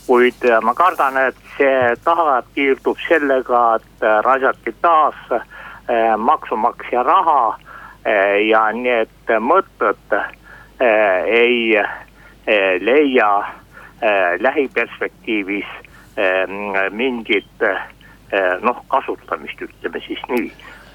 kuid 0.07 0.43
ma 0.65 0.73
kardan, 0.75 1.17
et 1.17 1.37
see 1.57 1.95
taha 2.03 2.41
piirdub 2.55 2.97
sellega, 3.07 3.75
et 3.75 4.05
raisati 4.25 4.73
taas 4.81 5.15
eh, 5.31 6.15
maksumaksja 6.17 7.03
raha 7.03 7.57
ja 8.49 8.63
need 8.73 9.31
mõtted 9.39 10.15
ei 10.81 11.77
leia 12.81 13.29
lähiperspektiivis 14.41 15.69
mingit 16.89 17.65
noh, 18.61 18.77
kasutamist, 18.87 19.61
ütleme 19.61 19.99
siis 20.05 20.21
nii. 20.29 20.51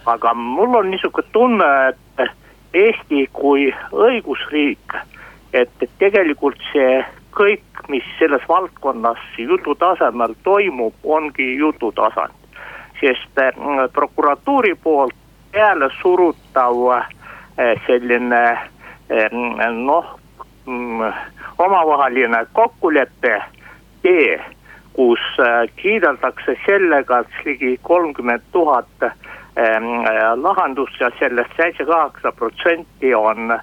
aga 0.07 0.35
mul 0.35 0.75
on 0.79 0.91
niisugune 0.91 1.29
tunne, 1.33 1.71
et 1.89 2.31
Eesti 2.77 3.29
kui 3.33 3.71
õigusriik, 3.93 4.97
et, 5.53 5.85
tegelikult 5.99 6.61
see 6.73 7.05
kõik, 7.37 7.65
mis 7.89 8.05
selles 8.19 8.43
valdkonnas 8.49 9.21
jutu 9.39 9.75
tasemel 9.81 10.35
toimub, 10.45 10.95
ongi 11.05 11.55
jutu 11.57 11.93
tasand. 11.93 12.35
sest 13.01 13.37
mm, 13.37 13.91
prokuratuuri 13.93 14.75
poolt 14.75 15.15
peale 15.53 15.91
surutav 16.01 16.79
eh, 16.97 17.75
selline 17.87 18.41
eh, 19.09 19.35
noh, 19.73 20.19
mm, 20.65 21.03
omavaheline 21.59 22.47
kokkulepe 22.53 23.43
tee, 24.03 24.41
kus 24.97 25.23
eh, 25.39 25.71
kiideldakse 25.77 26.57
sellega, 26.67 27.21
et 27.21 27.45
ligi 27.45 27.79
kolmkümmend 27.83 28.53
tuhat 28.53 29.11
lahendust 30.37 30.99
ja 31.01 31.09
sellest 31.17 31.55
seitse, 31.57 31.85
kaheksa 31.89 32.29
protsenti 32.37 33.15
on 33.17 33.55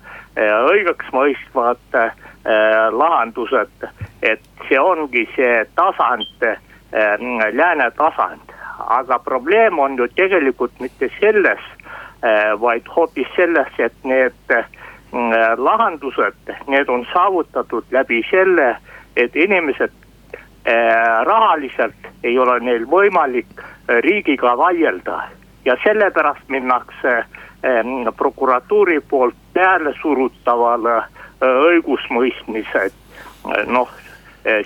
õigeksmõistvad 0.42 2.00
Äh, 2.46 2.92
lahendused, 2.92 3.86
et 4.22 4.42
see 4.68 4.80
ongi 4.80 5.22
see 5.32 5.62
tasand, 5.80 6.44
äh, 6.44 7.22
lääne 7.56 7.86
tasand, 7.96 8.52
aga 8.84 9.16
probleem 9.24 9.80
on 9.80 9.96
ju 9.96 10.10
tegelikult 10.12 10.76
mitte 10.84 11.08
selles, 11.22 11.64
äh, 12.20 12.52
vaid 12.60 12.84
hoopis 12.96 13.32
selles, 13.38 13.72
et 13.80 13.96
need 14.04 14.52
lahendused, 15.58 16.52
need 16.68 16.90
on 16.90 17.08
saavutatud 17.14 17.88
läbi 17.96 18.20
selle, 18.28 18.76
et 19.16 19.36
inimesed 19.36 19.96
rahaliselt 21.24 22.08
ei 22.24 22.38
ole 22.40 22.60
neil 22.64 22.86
võimalik 22.88 23.64
riigiga 24.06 24.54
vaielda 24.58 25.18
ja 25.66 25.76
sellepärast 25.84 26.48
minnakse 26.48 27.26
prokuratuuri 28.18 29.02
poolt 29.10 29.36
peale 29.54 29.94
surutavale 30.02 30.96
äh, 30.98 31.08
õigusmõistmise 31.44 32.90
noh, 33.68 33.90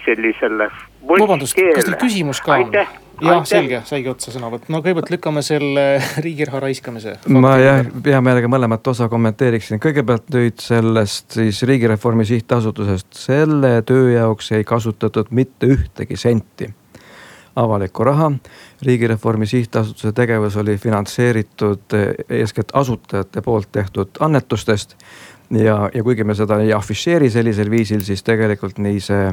sellisele. 0.05 0.69
vabandust, 1.07 1.57
kas 1.57 1.85
teil 1.85 1.99
küsimus 2.01 2.41
ka 2.41 2.57
on? 2.61 2.71
Jah, 3.21 3.43
selge, 3.47 3.81
saigi 3.87 4.09
otsa 4.11 4.33
sõnavõtt, 4.33 4.67
no 4.73 4.81
kõigepealt 4.85 5.11
lükkame 5.13 5.43
selle 5.45 5.85
riigi 6.25 6.47
raha 6.47 6.63
raiskamise. 6.67 7.17
ma 7.33 7.55
jah, 7.61 7.83
hea 8.05 8.23
meelega 8.23 8.49
mõlemat 8.51 8.91
osa 8.93 9.09
kommenteeriksin, 9.11 9.81
kõigepealt 9.83 10.29
nüüd 10.33 10.59
sellest 10.63 11.39
siis 11.39 11.61
riigireformi 11.67 12.27
sihtasutusest, 12.27 13.13
selle 13.27 13.79
töö 13.87 14.11
jaoks 14.15 14.51
ei 14.57 14.67
kasutatud 14.67 15.31
mitte 15.35 15.71
ühtegi 15.77 16.19
senti 16.19 16.69
avalikku 17.57 18.03
raha. 18.03 18.31
riigireformi 18.81 19.45
sihtasutuse 19.45 20.11
tegevus 20.11 20.55
oli 20.57 20.77
finantseeritud 20.77 21.95
eeskätt 22.29 22.69
asutajate 22.73 23.41
poolt 23.41 23.71
tehtud 23.71 24.09
annetustest 24.19 24.93
ja, 25.51 25.89
ja 25.93 26.03
kuigi 26.03 26.23
me 26.23 26.35
seda 26.35 26.59
ei 26.63 26.73
afišeeri 26.73 27.29
sellisel 27.29 27.69
viisil, 27.71 28.01
siis 28.05 28.23
tegelikult 28.23 28.79
nii 28.83 28.99
see 29.03 29.29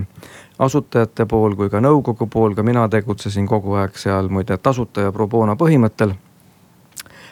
asutajate 0.63 1.27
pool 1.31 1.57
kui 1.59 1.71
ka 1.71 1.83
nõukogu 1.83 2.29
pool, 2.31 2.55
ka 2.55 2.63
mina 2.63 2.87
tegutsesin 2.89 3.47
kogu 3.51 3.75
aeg 3.81 3.99
seal 3.99 4.31
muide 4.31 4.59
tasuta 4.59 5.09
ja 5.09 5.13
pro 5.13 5.29
bono 5.29 5.57
põhimõttel. 5.59 6.15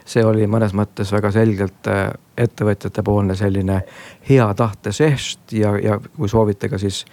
see 0.05 0.25
oli 0.25 0.47
mõnes 0.51 0.73
mõttes 0.75 1.12
väga 1.12 1.31
selgelt 1.31 1.87
äh, 1.87 2.11
ettevõtjate 2.37 3.03
poolne 3.03 3.35
selline 3.38 3.83
hea 4.29 4.55
tahte 4.55 4.90
žest 4.92 5.53
ja, 5.53 5.77
ja 5.79 6.01
kui 6.16 6.29
soovite 6.29 6.68
ka 6.68 6.79
siis 6.79 7.05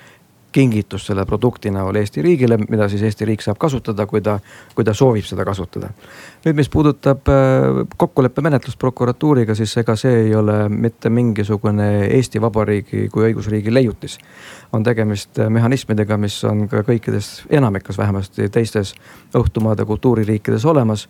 kingitus 0.51 1.05
selle 1.05 1.25
produkti 1.25 1.71
näol 1.71 1.95
Eesti 1.95 2.21
riigile, 2.21 2.57
mida 2.69 2.87
siis 2.89 3.03
Eesti 3.05 3.25
riik 3.29 3.43
saab 3.45 3.59
kasutada, 3.61 4.05
kui 4.09 4.21
ta, 4.25 4.39
kui 4.75 4.85
ta 4.85 4.93
soovib 4.97 5.25
seda 5.25 5.45
kasutada. 5.45 5.91
nüüd, 6.45 6.55
mis 6.55 6.69
puudutab 6.69 7.29
äh, 7.29 7.83
kokkuleppemenetlust 7.97 8.79
prokuratuuriga, 8.79 9.55
siis 9.55 9.77
ega 9.77 9.95
see 9.99 10.25
ei 10.25 10.35
ole 10.35 10.69
mitte 10.69 11.09
mingisugune 11.09 11.89
Eesti 12.17 12.41
Vabariigi 12.41 13.07
kui 13.13 13.29
õigusriigi 13.29 13.73
leiutis. 13.73 14.17
on 14.73 14.83
tegemist 14.83 15.39
äh, 15.39 15.49
mehhanismidega, 15.49 16.17
mis 16.17 16.43
on 16.43 16.67
ka 16.67 16.83
kõikides, 16.87 17.45
enamikus 17.49 17.97
vähemasti 17.97 18.49
teistes 18.49 18.95
õhtumaade 19.35 19.85
kultuuririikides 19.85 20.65
olemas 20.65 21.07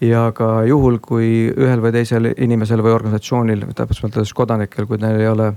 ja 0.00 0.32
ka 0.34 0.64
juhul, 0.66 0.98
kui 0.98 1.52
ühel 1.56 1.80
või 1.80 1.92
teisel 1.92 2.32
inimesel 2.36 2.82
või 2.82 2.92
organisatsioonil, 2.92 3.66
täpsemalt 3.74 4.18
öeldes 4.18 4.34
kodanikel, 4.34 4.86
kui 4.86 5.00
neil 5.00 5.20
ei 5.20 5.28
ole 5.30 5.52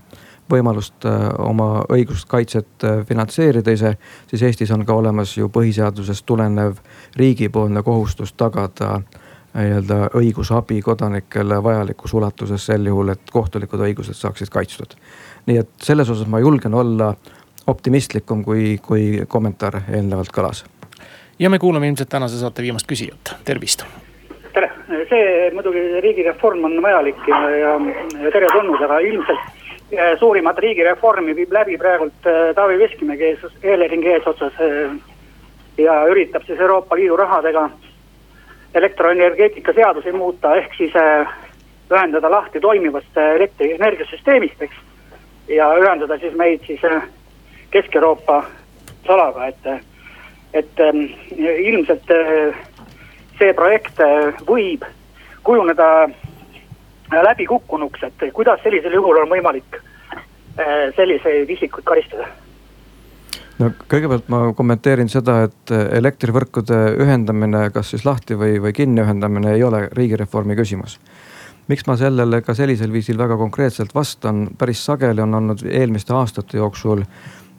võimalust 0.52 1.06
äh, 1.06 1.28
oma 1.40 1.84
õigust 1.90 2.30
kaitset 2.30 2.84
äh, 2.84 3.06
finantseerida 3.08 3.72
ise, 3.72 3.96
siis 4.28 4.44
Eestis 4.44 4.72
on 4.72 4.86
ka 4.86 4.94
olemas 4.94 5.38
ju 5.38 5.50
põhiseadusest 5.50 6.26
tulenev 6.26 6.82
riigipoolne 7.18 7.84
kohustus 7.84 8.34
tagada 8.34 8.96
äh, 8.96 9.22
nii-öelda 9.56 10.10
õigusabi 10.16 10.82
kodanikele 10.82 11.64
vajalikus 11.64 12.14
ulatuses 12.14 12.66
sel 12.66 12.86
juhul, 12.86 13.14
et 13.14 13.32
kohtulikud 13.32 13.80
õigused 13.88 14.18
saaksid 14.18 14.52
kaitstud. 14.52 14.96
nii 15.46 15.58
et 15.62 15.70
selles 15.84 16.10
osas 16.10 16.28
ma 16.28 16.40
julgen 16.40 16.74
olla 16.74 17.14
optimistlikum, 17.68 18.44
kui, 18.44 18.80
kui 18.82 19.24
kommentaar 19.28 19.82
eelnevalt 19.88 20.34
kõlas. 20.36 20.66
ja 21.40 21.50
me 21.50 21.60
kuulame 21.60 21.88
ilmselt 21.88 22.10
tänase 22.10 22.40
saate 22.40 22.62
viimast 22.62 22.88
küsijat, 22.88 23.36
tervist. 23.46 23.86
tere, 24.54 24.72
see 25.10 25.52
muidugi 25.54 26.02
riigireform 26.02 26.64
on 26.64 26.82
vajalik 26.82 27.28
ja, 27.28 27.50
ja, 27.50 27.76
ja 28.24 28.32
teretulnud, 28.32 28.82
aga 28.82 29.00
ilmselt 29.00 29.55
suurimat 30.20 30.58
riigireformi 30.58 31.36
viib 31.36 31.52
läbi 31.54 31.78
praegult 31.78 32.26
äh, 32.28 32.54
Taavi 32.56 32.80
Veskimägi 32.80 33.24
ees, 33.24 33.40
Eleringi 33.64 34.10
eesotsas. 34.10 34.54
Äh, 34.60 34.96
ja 35.78 36.06
üritab 36.08 36.46
siis 36.48 36.60
Euroopa 36.60 36.96
Liidu 36.96 37.18
rahadega 37.20 37.70
elektroenergeetika 38.74 39.74
seadusi 39.74 40.12
muuta, 40.12 40.56
ehk 40.56 40.74
siis 40.78 40.94
ühendada 41.92 42.32
lahti 42.32 42.60
toimivast 42.60 43.18
elektrienergiasüsteemist, 43.18 44.62
eks. 44.62 44.76
ja 45.48 45.68
ühendada 45.80 46.18
siis 46.20 46.34
meid 46.36 46.64
siis 46.68 46.80
Kesk-Euroopa 47.72 48.44
salaga, 49.08 49.48
et, 49.48 49.84
et 50.54 50.84
ilmselt 51.38 52.12
see 53.40 53.54
projekt 53.54 54.00
võib 54.48 54.88
kujuneda 55.44 56.08
läbikukkunuks, 57.12 58.04
et 58.04 58.26
kuidas 58.34 58.64
sellisel 58.64 58.94
juhul 58.98 59.22
on 59.22 59.30
võimalik 59.30 59.78
äh, 59.78 60.90
selliseid 60.96 61.50
isikuid 61.50 61.86
karistada? 61.86 62.28
no 63.60 63.70
kõigepealt 63.92 64.28
ma 64.32 64.42
kommenteerin 64.58 65.10
seda, 65.12 65.44
et 65.48 65.72
elektrivõrkude 65.72 66.80
ühendamine, 67.04 67.70
kas 67.76 67.94
siis 67.94 68.06
lahti 68.08 68.38
või, 68.40 68.60
või 68.62 68.74
kinni 68.76 69.04
ühendamine 69.04 69.56
ei 69.56 69.64
ole 69.64 69.86
riigireformi 69.94 70.58
küsimus. 70.58 71.00
miks 71.68 71.88
ma 71.88 71.98
sellele 71.98 72.42
ka 72.42 72.54
sellisel 72.54 72.92
viisil 72.92 73.18
väga 73.18 73.38
konkreetselt 73.38 73.96
vastan, 73.96 74.48
päris 74.58 74.86
sageli 74.86 75.22
on 75.22 75.34
olnud 75.34 75.66
eelmiste 75.66 76.14
aastate 76.14 76.58
jooksul 76.58 77.04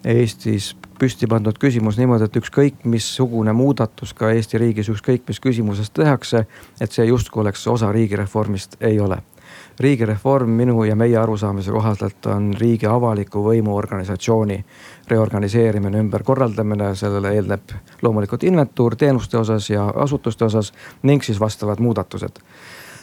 Eestis 0.07 0.77
püsti 1.01 1.27
pandud 1.27 1.57
küsimus 1.59 1.97
niimoodi, 1.99 2.29
et 2.29 2.37
ükskõik 2.39 2.85
missugune 2.85 3.53
muudatus 3.53 4.13
ka 4.15 4.31
Eesti 4.31 4.59
riigis, 4.59 4.89
ükskõik 4.93 5.25
mis 5.27 5.41
küsimuses 5.41 5.91
tehakse, 5.91 6.45
et 6.81 6.93
see 6.93 7.09
justkui 7.09 7.41
oleks 7.43 7.67
osa 7.67 7.91
riigireformist, 7.93 8.77
ei 8.81 9.01
ole 9.01 9.19
riigireform 9.81 10.51
minu 10.51 10.85
ja 10.85 10.97
meie 10.97 11.17
arusaamise 11.19 11.71
kohaselt 11.71 12.27
on 12.33 12.53
riigi 12.59 12.87
avaliku 12.87 13.43
võimu 13.45 13.77
organisatsiooni 13.77 14.59
reorganiseerimine, 15.09 16.01
ümberkorraldamine, 16.05 16.95
sellele 16.95 17.35
eelneb 17.37 17.77
loomulikult 18.03 18.47
inventuur 18.49 18.97
teenuste 18.97 19.39
osas 19.39 19.71
ja 19.71 19.87
asutuste 20.05 20.45
osas 20.45 20.73
ning 21.03 21.23
siis 21.23 21.41
vastavad 21.41 21.81
muudatused. 21.81 22.41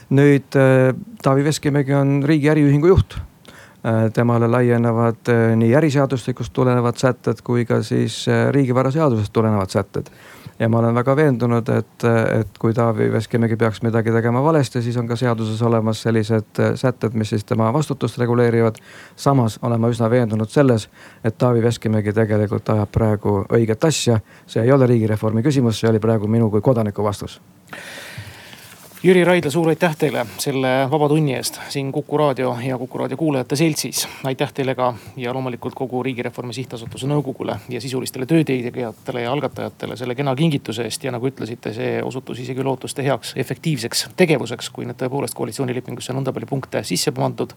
nüüd 0.10 0.56
äh, 0.60 0.94
Taavi 1.22 1.44
Veskimägi 1.44 1.94
on 1.94 2.24
riigi 2.26 2.50
äriühingu 2.50 2.88
juht 2.88 3.16
äh, 3.16 4.12
temale 4.14 4.48
laienevad 4.48 5.30
äh, 5.30 5.56
nii 5.56 5.76
äriseadustikust 5.76 6.54
tulenevad 6.54 6.98
sätted 6.98 7.42
kui 7.44 7.66
ka 7.66 7.82
siis 7.84 8.26
riigivaraseadusest 8.52 9.34
tulenevad 9.34 9.70
sätted 9.70 10.12
ja 10.60 10.70
ma 10.70 10.80
olen 10.80 10.96
väga 10.96 11.16
veendunud, 11.16 11.70
et, 11.70 12.06
et 12.40 12.58
kui 12.60 12.74
Taavi 12.74 13.12
Veskimägi 13.12 13.56
peaks 13.56 13.82
midagi 13.82 14.12
tegema 14.12 14.44
valesti, 14.44 14.82
siis 14.82 14.98
on 14.98 15.08
ka 15.08 15.16
seaduses 15.16 15.62
olemas 15.62 16.02
sellised 16.02 16.62
sätted, 16.76 17.14
mis 17.14 17.30
siis 17.30 17.46
tema 17.46 17.74
vastutust 17.74 18.18
reguleerivad. 18.18 18.76
samas 19.16 19.60
olen 19.62 19.82
ma 19.82 19.90
üsna 19.90 20.10
veendunud 20.10 20.50
selles, 20.50 20.90
et 21.24 21.38
Taavi 21.38 21.64
Veskimägi 21.64 22.14
tegelikult 22.14 22.70
ajab 22.70 22.92
praegu 22.92 23.44
õiget 23.50 23.88
asja. 23.88 24.20
see 24.48 24.64
ei 24.64 24.72
ole 24.72 24.88
riigireformi 24.88 25.44
küsimus, 25.44 25.80
see 25.80 25.90
oli 25.90 26.00
praegu 26.00 26.28
minu 26.28 26.50
kui 26.50 26.62
kodaniku 26.62 27.04
vastus 27.04 27.42
Jüri 29.04 29.26
Raidla, 29.28 29.50
suur 29.52 29.68
aitäh 29.68 29.98
teile 30.00 30.22
selle 30.40 30.70
vaba 30.88 31.10
tunni 31.12 31.34
eest 31.36 31.58
siin 31.74 31.90
Kuku 31.92 32.18
raadio 32.18 32.54
ja 32.64 32.78
Kuku 32.80 32.98
raadio 32.98 33.18
kuulajate 33.18 33.56
seltsis. 33.60 34.08
aitäh 34.24 34.54
teile 34.54 34.76
ka 34.76 34.94
ja 35.18 35.34
loomulikult 35.34 35.74
kogu 35.76 36.04
Riigireformi 36.04 36.54
Sihtasutuse 36.54 37.08
nõukogule 37.12 37.58
ja 37.70 37.82
sisulistele 37.82 38.26
töötegijatele 38.26 39.26
ja 39.26 39.32
algatajatele 39.32 39.98
selle 40.00 40.16
kena 40.16 40.36
kingituse 40.36 40.86
eest. 40.88 41.04
ja 41.04 41.12
nagu 41.12 41.28
ütlesite, 41.28 41.74
see 41.74 42.04
osutus 42.04 42.40
isegi 42.40 42.64
lootuste 42.64 43.04
heaks 43.04 43.34
efektiivseks 43.44 44.06
tegevuseks, 44.16 44.70
kui 44.70 44.88
nüüd 44.88 44.96
tõepoolest 45.02 45.36
koalitsioonilepingusse 45.36 46.16
nõnda 46.16 46.32
palju 46.32 46.48
punkte 46.48 46.84
sisse 46.84 47.12
pandud. 47.12 47.52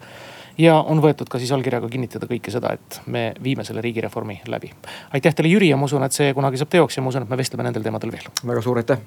ja 0.59 0.81
on 0.81 0.99
võetud 0.99 1.31
ka 1.31 1.39
siis 1.39 1.53
allkirjaga 1.53 1.89
kinnitada 1.89 2.27
kõike 2.27 2.51
seda, 2.51 2.75
et 2.75 3.01
me 3.07 3.35
viime 3.43 3.65
selle 3.65 3.87
riigireformi 3.87 4.41
läbi. 4.47 4.73
aitäh 5.13 5.35
teile, 5.35 5.55
Jüri, 5.55 5.71
ja 5.71 5.77
ma 5.77 5.87
usun, 5.87 6.03
et 6.03 6.13
see 6.13 6.35
kunagi 6.35 6.59
saab 6.59 6.75
teoks 6.75 6.97
ja 6.97 7.07
ma 7.07 7.15
usun, 7.15 7.23
et 7.23 7.31
me 7.31 7.39
vestleme 7.39 7.63
nendel 7.63 7.87
teemadel 7.87 8.19
veel. 8.19 8.35
väga 8.43 8.67
suur 8.67 8.83
aitäh 8.83 8.99